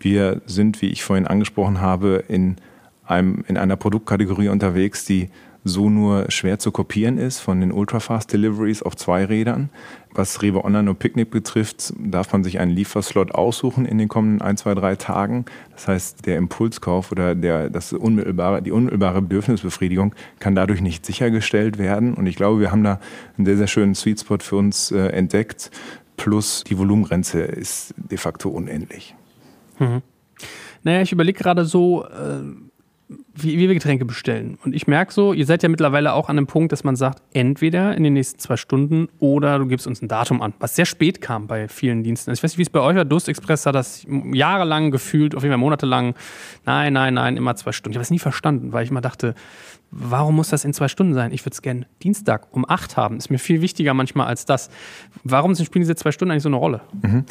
[0.00, 2.56] Wir sind, wie ich vorhin angesprochen habe, in,
[3.08, 5.30] einem, in einer Produktkategorie unterwegs, die
[5.64, 9.70] so nur schwer zu kopieren ist von den Ultrafast Deliveries auf zwei Rädern.
[10.12, 14.40] Was Rewe Online und Picknick betrifft, darf man sich einen Lieferslot aussuchen in den kommenden
[14.40, 15.44] ein, zwei, drei Tagen.
[15.72, 21.78] Das heißt, der Impulskauf oder der, das unmittelbare, die unmittelbare Bedürfnisbefriedigung kann dadurch nicht sichergestellt
[21.78, 22.14] werden.
[22.14, 23.00] Und ich glaube, wir haben da
[23.36, 25.70] einen sehr, sehr schönen Sweet Spot für uns äh, entdeckt.
[26.16, 29.14] Plus die Volumengrenze ist de facto unendlich.
[29.78, 30.02] Mhm.
[30.82, 32.67] Naja, ich überlege gerade so, äh
[33.42, 34.58] wie, wie wir Getränke bestellen.
[34.64, 37.22] Und ich merke so, ihr seid ja mittlerweile auch an dem Punkt, dass man sagt,
[37.32, 40.86] entweder in den nächsten zwei Stunden oder du gibst uns ein Datum an, was sehr
[40.86, 42.30] spät kam bei vielen Diensten.
[42.30, 43.04] Also ich weiß nicht, wie es bei euch war.
[43.04, 46.14] Durst Express hat das jahrelang gefühlt, auf jeden Fall monatelang.
[46.64, 47.92] Nein, nein, nein, immer zwei Stunden.
[47.92, 49.34] Ich habe es nie verstanden, weil ich immer dachte,
[49.90, 51.32] warum muss das in zwei Stunden sein?
[51.32, 53.16] Ich würde es gerne Dienstag um acht haben.
[53.16, 54.70] Ist mir viel wichtiger manchmal als das.
[55.24, 56.80] Warum spielen diese zwei Stunden eigentlich so eine Rolle?
[57.02, 57.24] Mhm.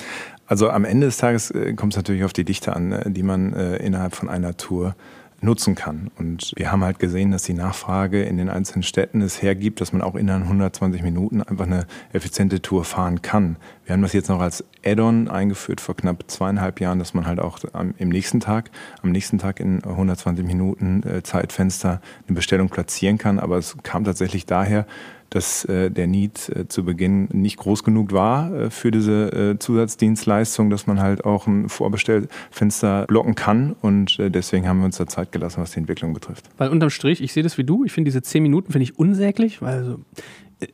[0.46, 3.24] Also am Ende des Tages äh, kommt es natürlich auf die Dichte an, äh, die
[3.24, 4.96] man äh, innerhalb von einer Tour
[5.40, 6.10] nutzen kann.
[6.18, 9.94] Und wir haben halt gesehen, dass die Nachfrage in den einzelnen Städten es hergibt, dass
[9.94, 13.58] man auch innerhalb 120 Minuten einfach eine effiziente Tour fahren kann.
[13.86, 17.40] Wir haben das jetzt noch als Add-on eingeführt vor knapp zweieinhalb Jahren, dass man halt
[17.40, 17.60] auch
[17.98, 18.72] im nächsten Tag,
[19.04, 23.40] am nächsten Tag in 120 Minuten äh, Zeitfenster eine Bestellung platzieren kann.
[23.40, 24.88] Aber es kam tatsächlich daher,
[25.30, 29.60] dass äh, der Need äh, zu Beginn nicht groß genug war äh, für diese äh,
[29.60, 33.76] Zusatzdienstleistung, dass man halt auch ein Vorbestellfenster blocken kann.
[33.82, 36.46] Und äh, deswegen haben wir uns da Zeit gelassen, was die Entwicklung betrifft.
[36.58, 38.98] Weil unterm Strich, ich sehe das wie du, ich finde diese zehn Minuten finde ich
[38.98, 40.00] unsäglich, weil also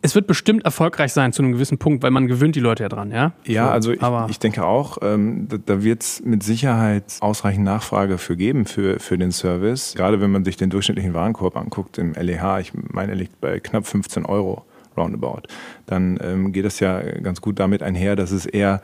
[0.02, 2.89] es wird bestimmt erfolgreich sein zu einem gewissen Punkt, weil man gewöhnt die Leute ja
[2.89, 3.34] dran, ja?
[3.46, 7.65] Ja, so, also ich, ich, denke auch, ähm, da, da wird es mit Sicherheit ausreichend
[7.65, 9.94] Nachfrage für geben für, für den Service.
[9.96, 13.60] Gerade wenn man sich den durchschnittlichen Warenkorb anguckt im LEH, ich meine, er liegt bei
[13.60, 14.65] knapp 15 Euro
[14.96, 15.42] roundabout,
[15.86, 18.81] dann ähm, geht es ja ganz gut damit einher, dass es eher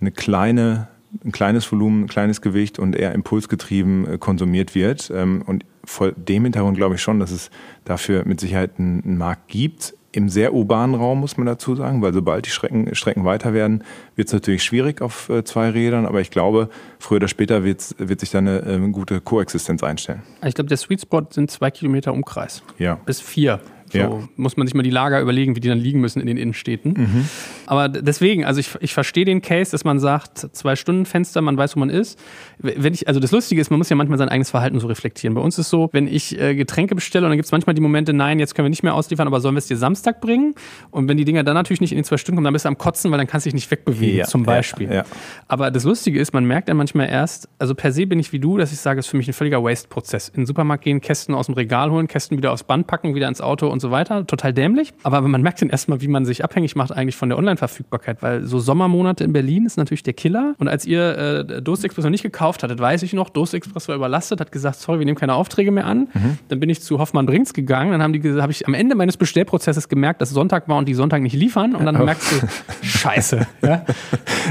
[0.00, 0.88] eine kleine
[1.26, 5.12] ein kleines Volumen, ein kleines Gewicht und eher impulsgetrieben äh, konsumiert wird.
[5.14, 7.50] Ähm, und vor dem Hintergrund glaube ich schon, dass es
[7.84, 12.12] dafür mit Sicherheit einen Markt gibt im sehr urbanen Raum, muss man dazu sagen, weil
[12.12, 13.82] sobald die Strecken, Strecken weiter werden,
[14.14, 17.80] wird es natürlich schwierig auf äh, zwei Rädern, aber ich glaube, früher oder später wird
[18.20, 20.22] sich da eine äh, gute Koexistenz einstellen.
[20.44, 22.62] Ich glaube, der Sweet Spot sind zwei Kilometer Umkreis.
[22.78, 22.96] Ja.
[23.06, 23.60] Bis vier.
[23.92, 24.28] So ja.
[24.36, 26.92] muss man sich mal die Lager überlegen, wie die dann liegen müssen in den Innenstädten.
[26.92, 27.28] Mhm.
[27.72, 31.56] Aber deswegen, also ich, ich verstehe den Case, dass man sagt, zwei Stunden Fenster, man
[31.56, 32.20] weiß, wo man ist.
[32.58, 35.34] Wenn ich, also das Lustige ist, man muss ja manchmal sein eigenes Verhalten so reflektieren.
[35.34, 37.80] Bei uns ist so, wenn ich äh, Getränke bestelle und dann gibt es manchmal die
[37.80, 40.54] Momente, nein, jetzt können wir nicht mehr ausliefern, aber sollen wir es dir Samstag bringen?
[40.90, 42.68] Und wenn die Dinger dann natürlich nicht in den zwei Stunden kommen, dann bist du
[42.68, 44.88] am Kotzen, weil dann kannst du dich nicht wegbewegen, ja, zum Beispiel.
[44.88, 45.04] Ja, ja.
[45.48, 48.38] Aber das Lustige ist, man merkt ja manchmal erst, also per se bin ich wie
[48.38, 50.28] du, dass ich sage, es ist für mich ein völliger Waste-Prozess.
[50.28, 53.28] In den Supermarkt gehen, Kästen aus dem Regal holen, Kästen wieder aufs Band packen, wieder
[53.28, 54.26] ins Auto und so weiter.
[54.26, 54.92] Total dämlich.
[55.04, 58.44] Aber man merkt dann erstmal, wie man sich abhängig macht eigentlich von der Online-Verfügbarkeit, weil
[58.44, 60.54] so Sommermonate in Berlin ist natürlich der Killer.
[60.58, 63.88] Und als ihr äh, Dost Express noch nicht gekauft hattet, weiß ich noch, Dost Express
[63.88, 66.08] war überlastet, hat gesagt, sorry, wir nehmen keine Aufträge mehr an.
[66.12, 66.38] Mhm.
[66.48, 69.16] Dann bin ich zu Hoffmann Brinks gegangen, dann haben die habe ich am Ende meines
[69.16, 71.74] Bestellprozesses gemerkt, dass Sonntag war und die Sonntag nicht liefern.
[71.74, 72.04] Und dann oh.
[72.04, 72.46] merkst du,
[72.82, 73.46] scheiße.
[73.62, 73.84] Ja?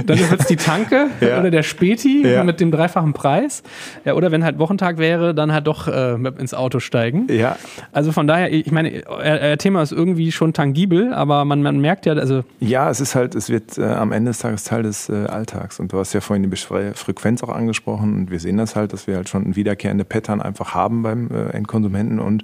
[0.06, 1.40] Dann wird es die Tanke ja.
[1.40, 2.44] oder der Späti ja.
[2.44, 3.64] mit dem dreifachen Preis.
[4.06, 7.28] Ja, oder wenn halt Wochentag wäre, dann halt doch äh, ins Auto steigen.
[7.30, 7.58] Ja.
[7.92, 12.06] Also von daher, ich meine, euer Thema ist irgendwie schon tangibel, aber man, man merkt
[12.06, 12.44] ja, also.
[12.60, 15.80] Ja, es ist halt, es wird äh, am Ende des Tages Teil des äh, Alltags.
[15.80, 19.08] Und du hast ja vorhin die Frequenz auch angesprochen und wir sehen das halt, dass
[19.08, 22.44] wir halt schon wiederkehrende Pattern einfach haben beim äh, Endkonsumenten und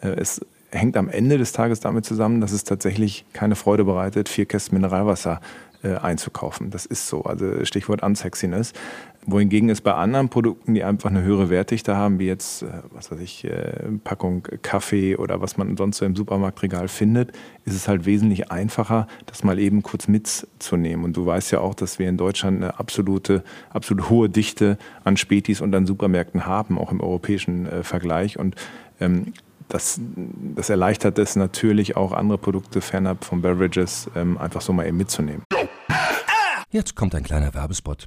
[0.00, 0.40] äh, es
[0.70, 4.76] hängt am Ende des Tages damit zusammen, dass es tatsächlich keine Freude bereitet, vier Kästen
[4.76, 5.40] Mineralwasser
[5.82, 6.70] äh, einzukaufen.
[6.70, 7.22] Das ist so.
[7.22, 8.72] Also Stichwort Unsexiness.
[9.28, 13.10] Wohingegen es bei anderen Produkten, die einfach eine höhere Wertdichte haben, wie jetzt, äh, was
[13.10, 17.32] weiß ich, äh, Packung Kaffee oder was man sonst so im Supermarktregal findet,
[17.64, 21.04] ist es halt wesentlich einfacher, das mal eben kurz mitzunehmen.
[21.04, 25.16] Und du weißt ja auch, dass wir in Deutschland eine absolute, absolut hohe Dichte an
[25.16, 28.38] Spätis und an Supermärkten haben, auch im europäischen äh, Vergleich.
[28.38, 28.54] Und
[29.00, 29.32] ähm,
[29.68, 30.00] das,
[30.54, 34.96] das erleichtert es natürlich auch andere Produkte fernab von Beverages ähm, einfach so mal eben
[34.96, 35.42] mitzunehmen.
[36.70, 38.06] Jetzt kommt ein kleiner Werbespot.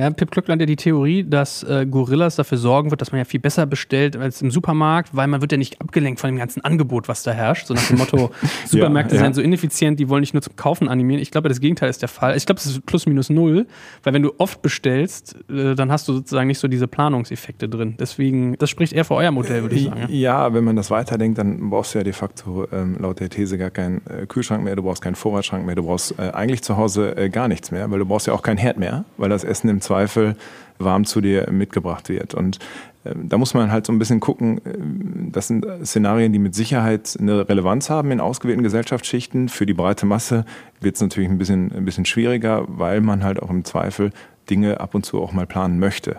[0.00, 3.18] Ja, Pip Glöckler hat ja die Theorie, dass äh, Gorillas dafür sorgen wird, dass man
[3.18, 6.38] ja viel besser bestellt als im Supermarkt, weil man wird ja nicht abgelenkt von dem
[6.38, 7.66] ganzen Angebot, was da herrscht.
[7.66, 8.30] So nach dem Motto,
[8.66, 9.26] Supermärkte ja, ja.
[9.26, 11.20] sind so ineffizient, die wollen nicht nur zum Kaufen animieren.
[11.20, 12.34] Ich glaube, das Gegenteil ist der Fall.
[12.34, 13.66] Ich glaube, es ist plus minus null,
[14.02, 17.96] weil wenn du oft bestellst, äh, dann hast du sozusagen nicht so diese Planungseffekte drin.
[18.00, 20.06] Deswegen, das spricht eher für euer Modell, würde ich sagen.
[20.08, 20.54] Ja.
[20.54, 23.70] wenn man das weiterdenkt, dann brauchst du ja de facto ähm, laut der These gar
[23.70, 27.14] keinen äh, Kühlschrank mehr, du brauchst keinen Vorratsschrank mehr, du brauchst äh, eigentlich zu Hause
[27.18, 29.68] äh, gar nichts mehr, weil du brauchst ja auch keinen Herd mehr, weil das Essen
[29.68, 30.36] im Zweifel
[30.78, 32.32] warm zu dir mitgebracht wird.
[32.32, 32.60] Und
[33.02, 36.54] äh, da muss man halt so ein bisschen gucken, äh, das sind Szenarien, die mit
[36.54, 39.48] Sicherheit eine Relevanz haben in ausgewählten Gesellschaftsschichten.
[39.48, 40.44] Für die breite Masse
[40.80, 44.12] wird es natürlich ein bisschen, ein bisschen schwieriger, weil man halt auch im Zweifel
[44.48, 46.18] Dinge ab und zu auch mal planen möchte.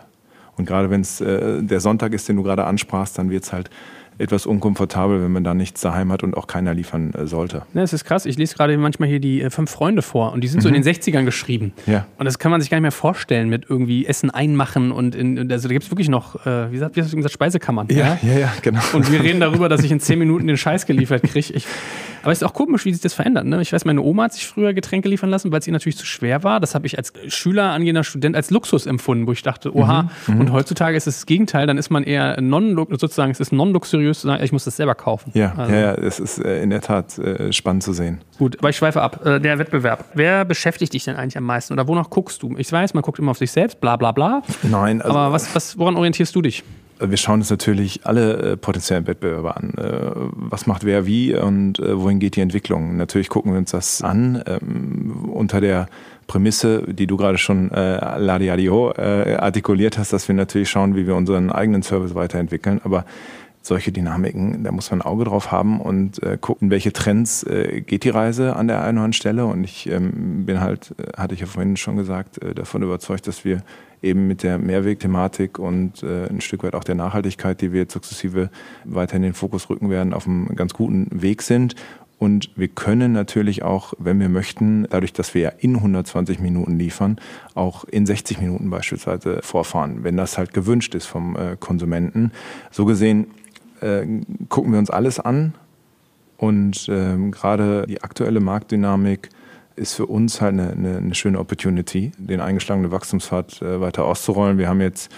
[0.58, 3.54] Und gerade wenn es äh, der Sonntag ist, den du gerade ansprachst, dann wird es
[3.54, 3.70] halt
[4.22, 7.64] etwas unkomfortabel, wenn man da nichts daheim hat und auch keiner liefern äh, sollte.
[7.74, 8.26] Ja, es ist krass.
[8.26, 10.64] Ich lese gerade manchmal hier die äh, fünf Freunde vor und die sind mhm.
[10.64, 10.84] so in mhm.
[10.84, 11.74] den 60ern geschrieben.
[11.88, 12.06] Ja.
[12.18, 15.52] Und das kann man sich gar nicht mehr vorstellen mit irgendwie Essen einmachen und in,
[15.52, 17.88] also da gibt es wirklich noch, äh, wie, gesagt, wie gesagt, Speisekammern.
[17.90, 18.82] Ja, ja, ja, genau.
[18.94, 21.54] Und wir reden darüber, dass ich in zehn Minuten den Scheiß geliefert kriege.
[22.22, 23.46] Aber es ist auch komisch, wie sich das verändert.
[23.46, 23.62] Ne?
[23.62, 26.06] Ich weiß, meine Oma hat sich früher Getränke liefern lassen, weil es ihr natürlich zu
[26.06, 26.60] schwer war.
[26.60, 30.10] Das habe ich als Schüler, angehender Student als Luxus empfunden, wo ich dachte, oha.
[30.28, 30.42] Mhm, mhm.
[30.42, 31.68] und heutzutage ist es das Gegenteil.
[31.68, 34.96] Dann ist man eher non sozusagen, es ist non-luxuriös zu sagen, ich muss das selber
[34.96, 35.32] kaufen.
[35.34, 35.74] Ja, also.
[35.74, 38.20] ja, es ist äh, in der Tat äh, spannend zu sehen.
[38.38, 39.26] Gut, aber ich schweife ab.
[39.26, 40.06] Äh, der Wettbewerb.
[40.14, 41.74] Wer beschäftigt dich denn eigentlich am meisten?
[41.74, 42.56] Oder wonach guckst du?
[42.58, 44.42] Ich weiß, man guckt immer auf sich selbst, bla bla bla.
[44.64, 46.64] Nein, also, aber was, was, woran orientierst du dich?
[47.10, 49.74] Wir schauen uns natürlich alle äh, potenziellen Wettbewerber an.
[49.78, 52.98] Äh, was macht wer wie und äh, wohin geht die Entwicklung?
[52.98, 55.88] Natürlich gucken wir uns das an ähm, unter der
[56.28, 61.06] Prämisse, die du gerade schon äh, Ladiadio äh, artikuliert hast, dass wir natürlich schauen, wie
[61.06, 62.80] wir unseren eigenen Service weiterentwickeln.
[62.84, 63.06] Aber
[63.62, 67.82] solche Dynamiken, da muss man ein Auge drauf haben und äh, gucken, welche Trends äh,
[67.82, 69.46] geht die Reise an der einen oder anderen Stelle.
[69.46, 73.46] Und ich ähm, bin halt, hatte ich ja vorhin schon gesagt, äh, davon überzeugt, dass
[73.46, 73.62] wir
[74.02, 77.94] eben mit der Mehrwegthematik und äh, ein Stück weit auch der Nachhaltigkeit, die wir jetzt
[77.94, 78.50] sukzessive
[78.84, 81.76] weiter in den Fokus rücken werden, auf einem ganz guten Weg sind.
[82.18, 86.78] Und wir können natürlich auch, wenn wir möchten, dadurch, dass wir ja in 120 Minuten
[86.78, 87.20] liefern,
[87.56, 92.32] auch in 60 Minuten beispielsweise vorfahren, wenn das halt gewünscht ist vom äh, Konsumenten.
[92.70, 93.28] So gesehen
[93.82, 94.06] äh,
[94.50, 95.56] gucken wir uns alles an
[96.38, 99.30] und ähm, gerade die aktuelle Marktdynamik
[99.76, 104.58] ist für uns halt eine, eine, eine schöne Opportunity, den eingeschlagenen Wachstumspfad äh, weiter auszurollen.
[104.58, 105.12] Wir haben jetzt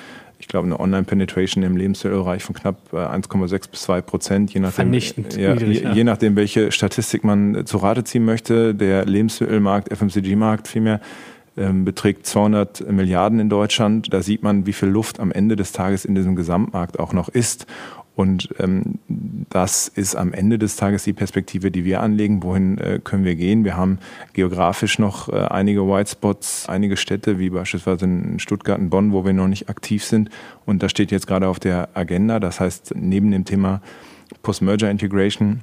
[0.44, 4.74] ich glaube, eine Online-Penetration im Lebensmittelbereich von knapp 1,6 äh, bis 2 Prozent, je nachdem,
[4.74, 8.76] Vernichtend ja, je, je, nachdem, welche Statistik man äh, zu Rate ziehen möchte.
[8.76, 11.00] Der Lebensmittelmarkt, FMCG-Markt vielmehr,
[11.56, 14.14] ähm, beträgt 200 Milliarden in Deutschland.
[14.14, 17.30] Da sieht man, wie viel Luft am Ende des Tages in diesem Gesamtmarkt auch noch
[17.30, 17.66] ist.
[18.16, 22.44] Und ähm, das ist am Ende des Tages die Perspektive, die wir anlegen.
[22.44, 23.64] Wohin äh, können wir gehen?
[23.64, 23.98] Wir haben
[24.34, 29.26] geografisch noch äh, einige White Spots, einige Städte, wie beispielsweise in Stuttgart und Bonn, wo
[29.26, 30.30] wir noch nicht aktiv sind.
[30.66, 32.40] Und das steht jetzt gerade auf der Agenda.
[32.40, 33.82] Das heißt, neben dem Thema
[34.44, 35.62] Post-Merger Integration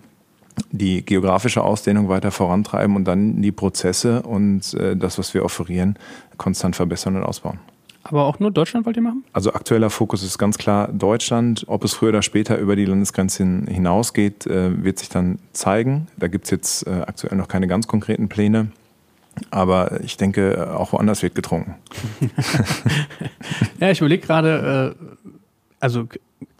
[0.72, 5.96] die geografische Ausdehnung weiter vorantreiben und dann die Prozesse und äh, das, was wir offerieren,
[6.36, 7.60] konstant verbessern und ausbauen.
[8.02, 9.24] Aber auch nur Deutschland wollt ihr machen?
[9.32, 11.64] Also aktueller Fokus ist ganz klar Deutschland.
[11.66, 16.08] Ob es früher oder später über die Landesgrenzen hinausgeht, äh, wird sich dann zeigen.
[16.16, 18.68] Da gibt es jetzt äh, aktuell noch keine ganz konkreten Pläne.
[19.50, 21.76] Aber ich denke, auch woanders wird getrunken.
[23.80, 25.16] ja, ich überlege gerade, äh,
[25.78, 26.06] also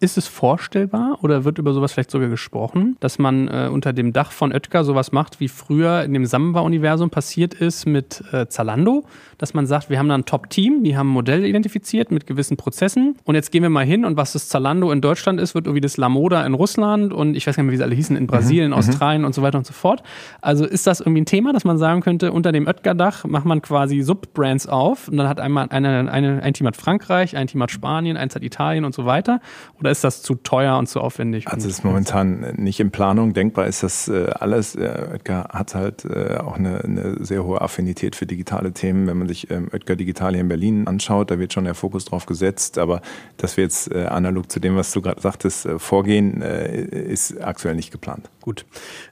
[0.00, 4.12] ist es vorstellbar oder wird über sowas vielleicht sogar gesprochen, dass man äh, unter dem
[4.12, 9.04] Dach von Oetker sowas macht, wie früher in dem Samba-Universum passiert ist mit äh, Zalando,
[9.40, 12.58] dass man sagt, wir haben da ein Top-Team, die haben ein Modell identifiziert mit gewissen
[12.58, 15.66] Prozessen und jetzt gehen wir mal hin und was das Zalando in Deutschland ist, wird
[15.66, 18.16] irgendwie das Lamoda in Russland und ich weiß gar nicht mehr, wie sie alle hießen,
[18.16, 18.76] in Brasilien, mhm.
[18.76, 20.02] Australien und so weiter und so fort.
[20.42, 23.62] Also ist das irgendwie ein Thema, dass man sagen könnte, unter dem Oetker-Dach macht man
[23.62, 27.62] quasi Subbrands auf und dann hat einmal eine, eine, ein Team hat Frankreich, ein Team
[27.62, 29.40] hat Spanien, eins hat Italien und so weiter
[29.78, 31.48] oder ist das zu teuer und zu aufwendig?
[31.48, 33.32] Also es ist momentan nicht in Planung.
[33.32, 34.76] Denkbar ist das äh, alles.
[34.76, 39.29] Oetker hat halt äh, auch eine, eine sehr hohe Affinität für digitale Themen, wenn man
[39.30, 42.78] sich ähm, Oetker Digital hier in Berlin anschaut, da wird schon der Fokus drauf gesetzt.
[42.78, 43.00] Aber
[43.36, 47.40] dass wir jetzt äh, analog zu dem, was du gerade sagtest, äh, vorgehen, äh, ist
[47.40, 48.28] aktuell nicht geplant.
[48.40, 48.64] Gut.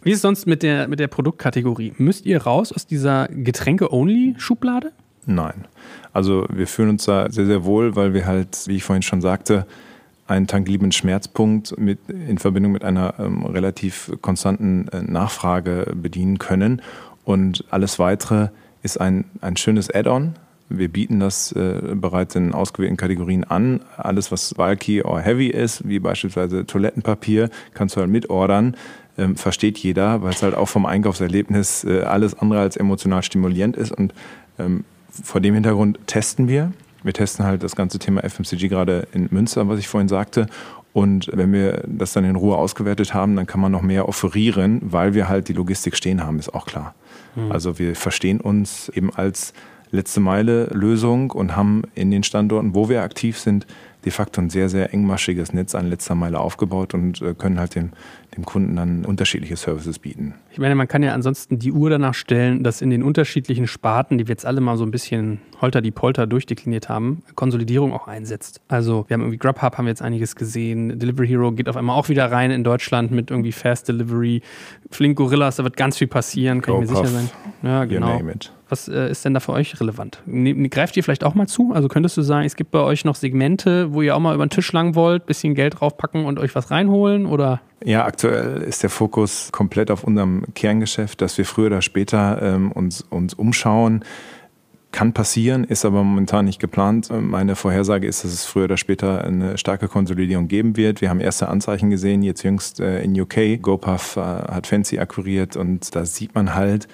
[0.02, 1.94] Wie ist es sonst mit der, mit der Produktkategorie?
[1.98, 4.92] Müsst ihr raus aus dieser Getränke-Only-Schublade?
[5.26, 5.66] Nein.
[6.12, 9.20] Also wir fühlen uns da sehr, sehr wohl, weil wir halt, wie ich vorhin schon
[9.20, 9.66] sagte,
[10.26, 16.82] einen tangibles Schmerzpunkt mit, in Verbindung mit einer ähm, relativ konstanten äh, Nachfrage bedienen können.
[17.24, 18.48] Und alles Weitere
[18.82, 20.34] ist ein, ein schönes Add-on.
[20.70, 23.80] Wir bieten das äh, bereits in ausgewählten Kategorien an.
[23.96, 28.76] Alles, was bulky or heavy ist, wie beispielsweise Toilettenpapier, kannst du halt mitordern.
[29.16, 33.76] Ähm, versteht jeder, weil es halt auch vom Einkaufserlebnis äh, alles andere als emotional stimulierend
[33.76, 33.92] ist.
[33.92, 34.12] Und
[34.58, 36.72] ähm, vor dem Hintergrund testen wir.
[37.02, 40.46] Wir testen halt das ganze Thema FMCG gerade in Münster, was ich vorhin sagte.
[40.92, 44.80] Und wenn wir das dann in Ruhe ausgewertet haben, dann kann man noch mehr offerieren,
[44.82, 46.94] weil wir halt die Logistik stehen haben, ist auch klar.
[47.38, 47.52] Mhm.
[47.52, 49.52] Also wir verstehen uns eben als
[49.90, 53.66] letzte Meile Lösung und haben in den Standorten, wo wir aktiv sind,
[54.04, 57.74] de facto ein sehr, sehr engmaschiges Netz an letzter Meile aufgebaut und äh, können halt
[57.74, 57.90] dem,
[58.36, 60.34] dem Kunden dann unterschiedliche Services bieten.
[60.52, 64.18] Ich meine, man kann ja ansonsten die Uhr danach stellen, dass in den unterschiedlichen Sparten,
[64.18, 68.06] die wir jetzt alle mal so ein bisschen holter die Polter durchdekliniert haben, Konsolidierung auch
[68.06, 68.60] einsetzt.
[68.68, 70.98] Also wir haben irgendwie Grubhub, haben wir jetzt einiges gesehen.
[70.98, 74.42] Delivery Hero geht auf einmal auch wieder rein in Deutschland mit irgendwie Fast Delivery.
[74.90, 77.30] Flink Gorillas, da wird ganz viel passieren, kann Go ich mir sicher sein.
[77.62, 78.20] Ja, genau.
[78.68, 80.22] Was äh, ist denn da für euch relevant?
[80.70, 81.72] Greift ihr vielleicht auch mal zu?
[81.72, 84.46] Also könntest du sagen, es gibt bei euch noch Segmente, wo ihr auch mal über
[84.46, 87.26] den Tisch lang wollt, bisschen Geld draufpacken und euch was reinholen?
[87.26, 87.60] Oder?
[87.84, 92.72] Ja, aktuell ist der Fokus komplett auf unserem Kerngeschäft, dass wir früher oder später ähm,
[92.72, 94.04] uns, uns umschauen
[94.90, 97.10] kann passieren, ist aber momentan nicht geplant.
[97.10, 101.00] Meine Vorhersage ist, dass es früher oder später eine starke Konsolidierung geben wird.
[101.00, 103.60] Wir haben erste Anzeichen gesehen, jetzt jüngst äh, in UK.
[103.60, 106.88] GoPuff äh, hat Fancy akquiriert und da sieht man halt,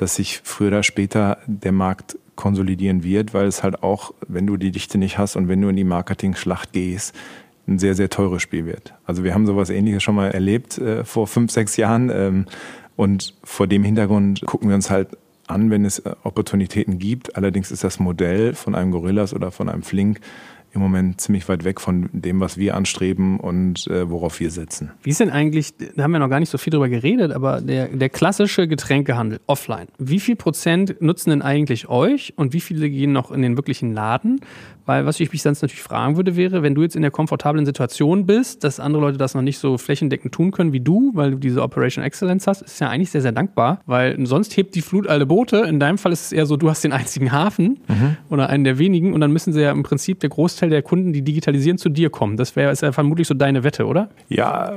[0.00, 4.56] dass sich früher oder später der Markt konsolidieren wird, weil es halt auch, wenn du
[4.56, 7.14] die Dichte nicht hast und wenn du in die Marketing-Schlacht gehst,
[7.68, 8.94] ein sehr, sehr teures Spiel wird.
[9.04, 12.10] Also wir haben sowas ähnliches schon mal erlebt äh, vor fünf, sechs Jahren.
[12.10, 12.46] Ähm,
[12.96, 17.36] und vor dem Hintergrund gucken wir uns halt an, wenn es äh, Opportunitäten gibt.
[17.36, 20.20] Allerdings ist das Modell von einem Gorillas oder von einem Flink
[20.72, 24.90] im Moment ziemlich weit weg von dem, was wir anstreben und äh, worauf wir setzen.
[25.02, 27.60] Wie ist denn eigentlich, da haben wir noch gar nicht so viel drüber geredet, aber
[27.60, 32.88] der, der klassische Getränkehandel offline, wie viel Prozent nutzen denn eigentlich euch und wie viele
[32.88, 34.40] gehen noch in den wirklichen Laden?
[34.86, 37.64] Weil was ich mich sonst natürlich fragen würde, wäre, wenn du jetzt in der komfortablen
[37.64, 41.32] Situation bist, dass andere Leute das noch nicht so flächendeckend tun können wie du, weil
[41.32, 44.82] du diese Operation Excellence hast, ist ja eigentlich sehr, sehr dankbar, weil sonst hebt die
[44.82, 45.58] Flut alle Boote.
[45.58, 48.16] In deinem Fall ist es eher so, du hast den einzigen Hafen mhm.
[48.30, 51.12] oder einen der wenigen und dann müssen sie ja im Prinzip der Großteil der Kunden,
[51.12, 52.36] die digitalisieren, zu dir kommen.
[52.36, 54.10] Das wäre ja vermutlich so deine Wette, oder?
[54.28, 54.72] Ja,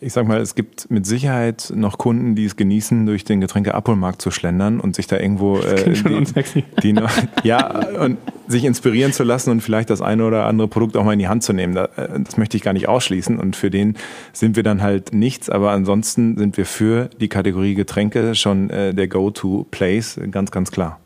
[0.00, 4.20] ich sag mal, es gibt mit Sicherheit noch Kunden, die es genießen, durch den Getränkeabholmarkt
[4.20, 6.94] zu schlendern und sich da irgendwo äh, die, die
[7.44, 8.18] ja und
[8.48, 11.28] sich inspirieren zu lassen und vielleicht das eine oder andere Produkt auch mal in die
[11.28, 11.76] Hand zu nehmen.
[11.76, 11.88] Äh,
[12.24, 13.96] das möchte ich gar nicht ausschließen und für den
[14.32, 18.94] sind wir dann halt nichts, aber ansonsten sind wir für die Kategorie Getränke schon äh,
[18.94, 20.98] der Go-to-Place, ganz, ganz klar.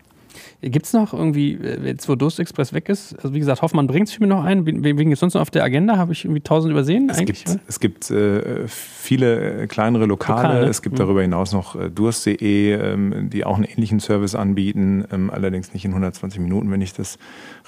[0.65, 3.89] Gibt es noch irgendwie, äh, jetzt wo Durst Express weg ist, also wie gesagt, Hoffmann
[3.89, 6.41] bringt es mir noch ein, wegen jetzt sonst noch auf der Agenda, habe ich irgendwie
[6.41, 7.45] tausend übersehen es eigentlich?
[7.45, 10.69] Gibt, es gibt äh, viele kleinere Lokale, Lokale.
[10.69, 10.99] es gibt mhm.
[10.99, 15.85] darüber hinaus noch äh, Durst.de, ähm, die auch einen ähnlichen Service anbieten, ähm, allerdings nicht
[15.85, 17.19] in 120 Minuten, wenn ich das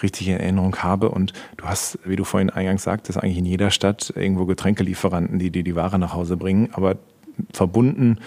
[0.00, 1.10] richtig in Erinnerung habe.
[1.10, 5.50] Und du hast, wie du vorhin eingangs sagtest, eigentlich in jeder Stadt irgendwo Getränkelieferanten, die
[5.50, 6.96] dir die Ware nach Hause bringen, aber
[7.52, 8.18] verbunden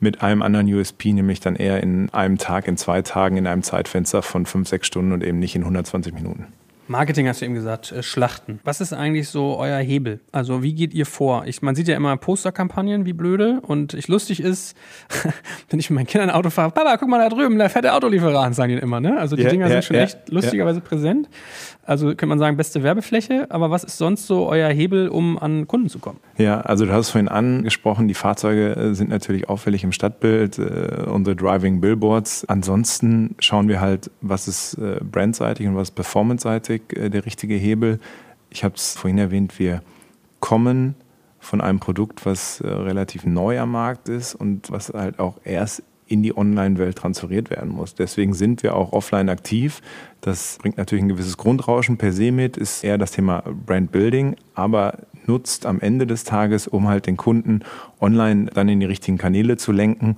[0.00, 3.62] mit einem anderen USP, nämlich dann eher in einem Tag, in zwei Tagen, in einem
[3.62, 6.46] Zeitfenster von fünf, sechs Stunden und eben nicht in 120 Minuten.
[6.88, 8.60] Marketing hast du eben gesagt, äh, Schlachten.
[8.62, 10.20] Was ist eigentlich so euer Hebel?
[10.30, 11.44] Also wie geht ihr vor?
[11.46, 13.60] Ich, man sieht ja immer Posterkampagnen, wie blöde.
[13.62, 14.76] Und ich lustig ist,
[15.70, 17.84] wenn ich mit meinen Kindern ein Auto fahre, Papa, guck mal da drüben, da fährt
[17.84, 19.00] der Autolieferant, sagen die immer.
[19.00, 19.18] Ne?
[19.18, 21.28] Also die ja, Dinger ja, sind schon ja, echt lustigerweise präsent.
[21.86, 23.46] Also könnte man sagen, beste Werbefläche.
[23.50, 26.18] Aber was ist sonst so euer Hebel, um an Kunden zu kommen?
[26.36, 31.04] Ja, also du hast vorhin angesprochen, die Fahrzeuge äh, sind natürlich auffällig im Stadtbild, äh,
[31.06, 32.44] unsere Driving Billboards.
[32.46, 38.00] Ansonsten schauen wir halt, was ist äh, brandseitig und was performanceseitig äh, der richtige Hebel.
[38.50, 39.82] Ich habe es vorhin erwähnt, wir
[40.40, 40.96] kommen
[41.38, 45.82] von einem Produkt, was äh, relativ neu am Markt ist und was halt auch erst
[46.08, 47.94] in die Online-Welt transferiert werden muss.
[47.94, 49.82] Deswegen sind wir auch offline aktiv.
[50.20, 54.36] Das bringt natürlich ein gewisses Grundrauschen per se mit, ist eher das Thema Brand Building,
[54.54, 57.60] aber nutzt am Ende des Tages, um halt den Kunden
[58.00, 60.14] online dann in die richtigen Kanäle zu lenken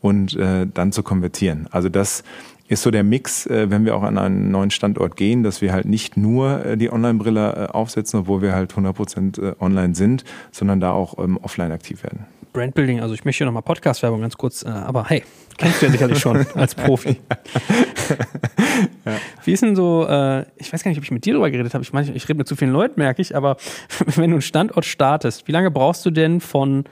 [0.00, 1.68] und äh, dann zu konvertieren.
[1.70, 2.22] Also das
[2.68, 5.72] ist so der Mix, äh, wenn wir auch an einen neuen Standort gehen, dass wir
[5.72, 10.24] halt nicht nur äh, die Online-Brille äh, aufsetzen, obwohl wir halt 100% äh, online sind,
[10.50, 12.26] sondern da auch ähm, offline aktiv werden.
[12.52, 15.22] Brandbuilding, also ich möchte hier nochmal Podcast-Werbung ganz kurz, äh, aber hey,
[15.56, 17.20] kennst du ja sicherlich schon als Profi.
[19.04, 19.12] ja.
[19.44, 21.74] Wie ist denn so, äh, ich weiß gar nicht, ob ich mit dir darüber geredet
[21.74, 23.56] habe, ich, mein, ich rede mit zu vielen Leuten, merke ich, aber
[24.06, 26.84] wenn du einen Standort startest, wie lange brauchst du denn von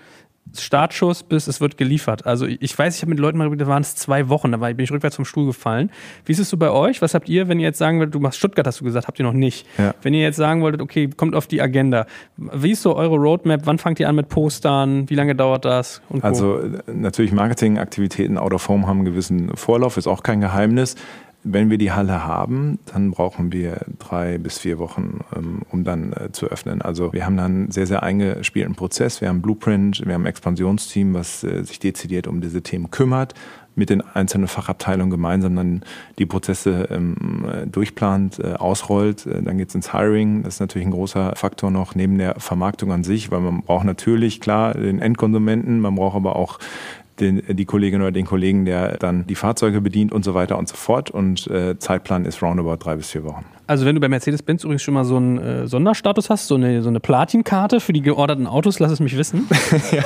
[0.59, 2.27] Startschuss bis es wird geliefert.
[2.27, 4.81] Also ich weiß, ich habe mit Leuten mal da waren es zwei Wochen, da bin
[4.81, 5.91] ich rückwärts vom Stuhl gefallen.
[6.25, 7.03] Wie ist es so bei euch?
[7.03, 9.19] Was habt ihr, wenn ihr jetzt sagen würdet, du machst Stuttgart, hast du gesagt, habt
[9.19, 9.67] ihr noch nicht.
[9.79, 9.95] Ja.
[10.03, 12.07] Wenn ihr jetzt sagen wolltet, okay, kommt auf die Agenda.
[12.37, 13.63] Wie ist so eure Roadmap?
[13.65, 15.09] Wann fangt ihr an mit Postern?
[15.09, 16.03] Wie lange dauert das?
[16.21, 16.61] also
[16.93, 20.97] natürlich Marketingaktivitäten out of home haben einen gewissen Vorlauf, ist auch kein Geheimnis.
[21.43, 26.13] Wenn wir die Halle haben, dann brauchen wir drei bis vier Wochen, ähm, um dann
[26.13, 26.83] äh, zu öffnen.
[26.83, 29.23] Also wir haben dann einen sehr, sehr eingespielten Prozess.
[29.23, 33.33] Wir haben Blueprint, wir haben ein Expansionsteam, was äh, sich dezidiert um diese Themen kümmert,
[33.75, 35.83] mit den einzelnen Fachabteilungen gemeinsam dann
[36.19, 39.27] die Prozesse ähm, durchplant, äh, ausrollt.
[39.27, 40.43] Dann geht es ins Hiring.
[40.43, 43.87] Das ist natürlich ein großer Faktor noch neben der Vermarktung an sich, weil man braucht
[43.87, 46.59] natürlich klar den Endkonsumenten, man braucht aber auch
[47.21, 50.69] den, die Kollegin oder den Kollegen, der dann die Fahrzeuge bedient und so weiter und
[50.69, 51.11] so fort.
[51.11, 53.45] Und äh, Zeitplan ist roundabout drei bis vier Wochen.
[53.71, 56.83] Also wenn du bei Mercedes-Benz übrigens schon mal so einen äh, Sonderstatus hast, so eine,
[56.83, 59.47] so eine Platinkarte für die georderten Autos, lass es mich wissen.
[59.93, 60.03] ja.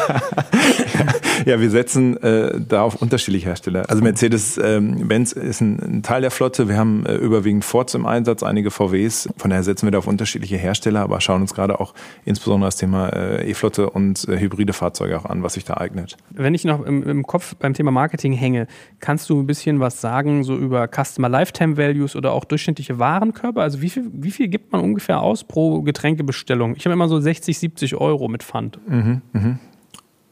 [1.46, 3.88] ja, wir setzen äh, da auf unterschiedliche Hersteller.
[3.88, 6.68] Also Mercedes-Benz ähm, ist ein, ein, Teil der Flotte.
[6.68, 9.30] Wir haben äh, überwiegend Fords im Einsatz, einige VWs.
[9.38, 11.94] Von daher setzen wir da auf unterschiedliche Hersteller, aber schauen uns gerade auch
[12.26, 16.18] insbesondere das Thema äh, E-Flotte und äh, hybride Fahrzeuge auch an, was sich da eignet.
[16.28, 18.66] Wenn ich noch im, im Kopf beim Thema Marketing hänge,
[19.00, 23.53] kannst du ein bisschen was sagen, so über Customer Lifetime Values oder auch durchschnittliche Warenkörper?
[23.54, 23.62] Habe?
[23.62, 26.76] Also wie viel, wie viel gibt man ungefähr aus pro Getränkebestellung?
[26.76, 28.78] Ich habe immer so 60, 70 Euro mit Pfand.
[28.88, 29.58] Mhm, mhm.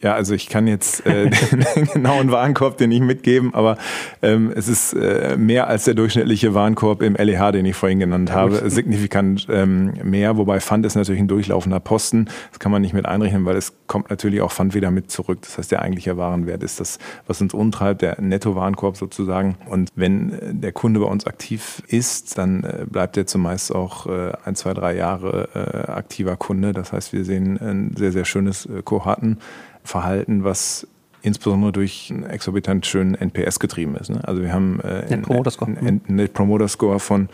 [0.03, 1.31] Ja, also ich kann jetzt äh,
[1.77, 3.79] den genauen Warenkorb den nicht mitgeben, aber
[4.21, 8.33] ähm, es ist äh, mehr als der durchschnittliche Warenkorb im LEH, den ich vorhin genannt
[8.33, 10.37] habe, signifikant ähm, mehr.
[10.37, 12.27] Wobei Pfand ist natürlich ein durchlaufender Posten.
[12.51, 15.39] Das kann man nicht mit einrechnen, weil es kommt natürlich auch Pfand wieder mit zurück.
[15.43, 16.99] Das heißt, der eigentliche Warenwert ist das,
[17.29, 19.57] was uns untreibt, der Netto-Warenkorb sozusagen.
[19.67, 24.07] Und wenn äh, der Kunde bei uns aktiv ist, dann äh, bleibt er zumeist auch
[24.07, 26.73] äh, ein, zwei, drei Jahre äh, aktiver Kunde.
[26.73, 29.39] Das heißt, wir sehen ein sehr, sehr schönes äh, Kohorten.
[29.85, 30.87] Verhalten, was
[31.23, 34.11] insbesondere durch einen exorbitant schönen NPS getrieben ist.
[34.11, 34.21] Ne?
[34.25, 37.29] Also wir haben äh, Net Promoter Score, einen Net Promoter Score von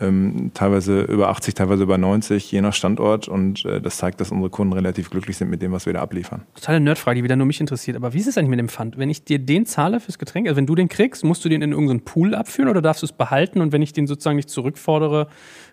[0.00, 3.28] ähm, teilweise über 80, teilweise über 90, je nach Standort.
[3.28, 6.00] Und äh, das zeigt, dass unsere Kunden relativ glücklich sind mit dem, was wir da
[6.00, 6.42] abliefern.
[6.54, 7.96] Totale Nerdfrage, die wieder nur mich interessiert.
[7.96, 8.98] Aber wie ist es eigentlich mit dem Pfand?
[8.98, 11.62] Wenn ich dir den zahle fürs Getränk, also wenn du den kriegst, musst du den
[11.62, 13.60] in irgendeinen Pool abführen oder darfst du es behalten?
[13.60, 15.28] Und wenn ich den sozusagen nicht zurückfordere,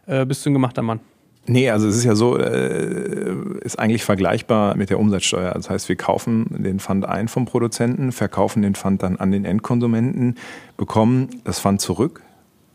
[0.05, 0.99] äh, bist du ein gemachter Mann?
[1.49, 5.53] Nee, also es ist ja so, äh, ist eigentlich vergleichbar mit der Umsatzsteuer.
[5.53, 9.45] Das heißt, wir kaufen den Pfand ein vom Produzenten, verkaufen den Pfand dann an den
[9.45, 10.35] Endkonsumenten,
[10.75, 12.21] bekommen das Pfand zurück.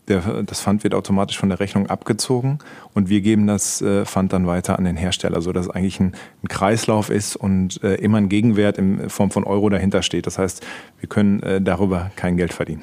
[0.09, 2.59] Der, das Pfand wird automatisch von der Rechnung abgezogen
[2.93, 6.13] und wir geben das äh, Pfand dann weiter an den Hersteller, sodass es eigentlich ein,
[6.43, 10.25] ein Kreislauf ist und äh, immer ein Gegenwert in Form von Euro dahinter steht.
[10.25, 10.65] Das heißt,
[10.99, 12.81] wir können äh, darüber kein Geld verdienen.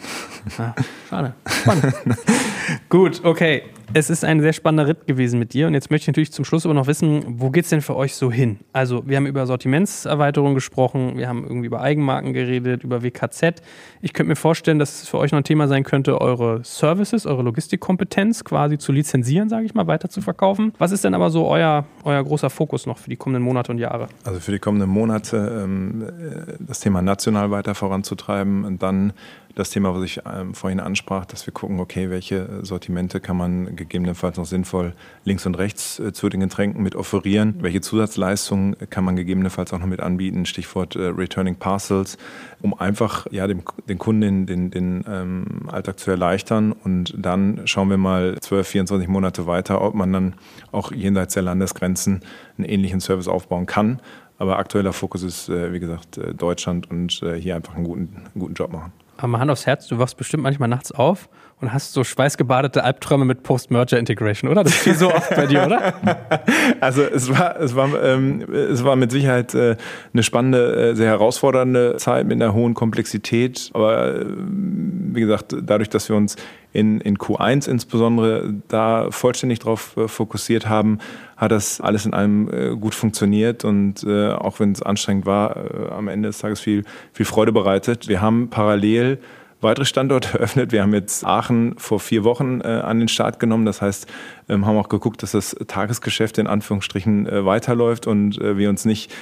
[0.57, 0.73] Ah,
[1.11, 1.35] schade.
[1.47, 1.95] Spannend.
[2.89, 5.67] Gut, okay es ist ein sehr spannender Ritt gewesen mit dir.
[5.67, 7.97] Und jetzt möchte ich natürlich zum Schluss aber noch wissen, wo geht es denn für
[7.97, 8.61] euch so hin?
[8.73, 13.63] Also, wir haben über Sortimentserweiterung gesprochen, wir haben irgendwie über Eigenmarken geredet, über WKZ.
[14.01, 17.27] Ich könnte mir vorstellen, dass es für euch noch ein Thema sein könnte, eure Services,
[17.27, 20.73] eure Logistikkompetenz quasi zu lizenzieren, sage ich mal, weiter zu verkaufen.
[20.79, 23.79] Was ist denn aber so euer, euer großer Fokus noch für die kommenden Monate und
[23.79, 24.09] Jahre?
[24.25, 29.13] Also, für die kommenden Monate ähm, äh, das Thema national weiter voranzutreiben und dann
[29.55, 33.77] das Thema, was ich ähm, vorhin ansprach, dass wir gucken, okay, welche Sortimente kann man
[33.77, 34.95] gegebenenfalls noch sinnvoll
[35.25, 39.79] links und rechts äh, zu den Getränken mit offerieren, welche Zusatzleistungen kann man gegebenenfalls auch
[39.79, 42.17] noch mit anbieten, Stichwort äh, Returning Parcels,
[42.63, 47.63] um einfach ja, dem, den Kunden den, den, den ähm, Alltag zu erleichtern und dann
[47.65, 50.35] schauen wir mal 12, 24 Monate weiter, ob man dann
[50.73, 52.21] auch jenseits der Landesgrenzen
[52.59, 54.01] einen ähnlichen Service aufbauen kann.
[54.39, 58.17] Aber aktueller Fokus ist, äh, wie gesagt, äh, Deutschland und äh, hier einfach einen guten,
[58.17, 58.93] einen guten Job machen.
[59.23, 61.29] Aber Hand aufs Herz, du wachst bestimmt manchmal nachts auf
[61.61, 64.65] und hast so schweißgebadete Albträume mit Post-Merger-Integration, oder?
[64.65, 65.95] Das viel so oft bei dir, oder?
[66.81, 69.77] Also es war, es war, ähm, es war mit Sicherheit äh,
[70.13, 73.71] eine spannende, äh, sehr herausfordernde Zeit mit einer hohen Komplexität.
[73.75, 76.37] Aber äh, wie gesagt, dadurch, dass wir uns
[76.73, 80.99] in, in Q1 insbesondere da vollständig drauf äh, fokussiert haben,
[81.37, 85.57] hat das alles in allem äh, gut funktioniert und äh, auch wenn es anstrengend war,
[85.57, 88.09] äh, am Ende des Tages viel, viel Freude bereitet.
[88.09, 89.19] Wir haben parallel
[89.61, 90.73] weitere Standorte eröffnet.
[90.73, 93.67] Wir haben jetzt Aachen vor vier Wochen äh, an den Start genommen.
[93.67, 94.07] Das heißt,
[94.49, 98.85] ähm, haben auch geguckt, dass das Tagesgeschäft in Anführungsstrichen äh, weiterläuft und äh, wir uns
[98.85, 99.13] nicht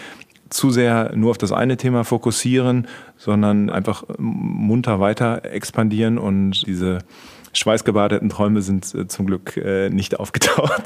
[0.51, 7.01] zu sehr nur auf das eine Thema fokussieren, sondern einfach munter weiter expandieren und diese
[7.53, 10.83] schweißgebadeten Träume sind äh, zum Glück äh, nicht aufgetaucht.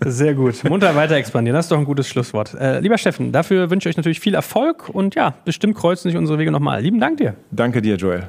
[0.00, 0.64] Sehr gut.
[0.64, 2.54] Munter weiter expandieren, das ist doch ein gutes Schlusswort.
[2.54, 6.16] Äh, lieber Steffen, dafür wünsche ich euch natürlich viel Erfolg und ja, bestimmt kreuzen sich
[6.16, 6.82] unsere Wege nochmal.
[6.82, 7.34] Lieben Dank dir.
[7.50, 8.28] Danke dir, Joel.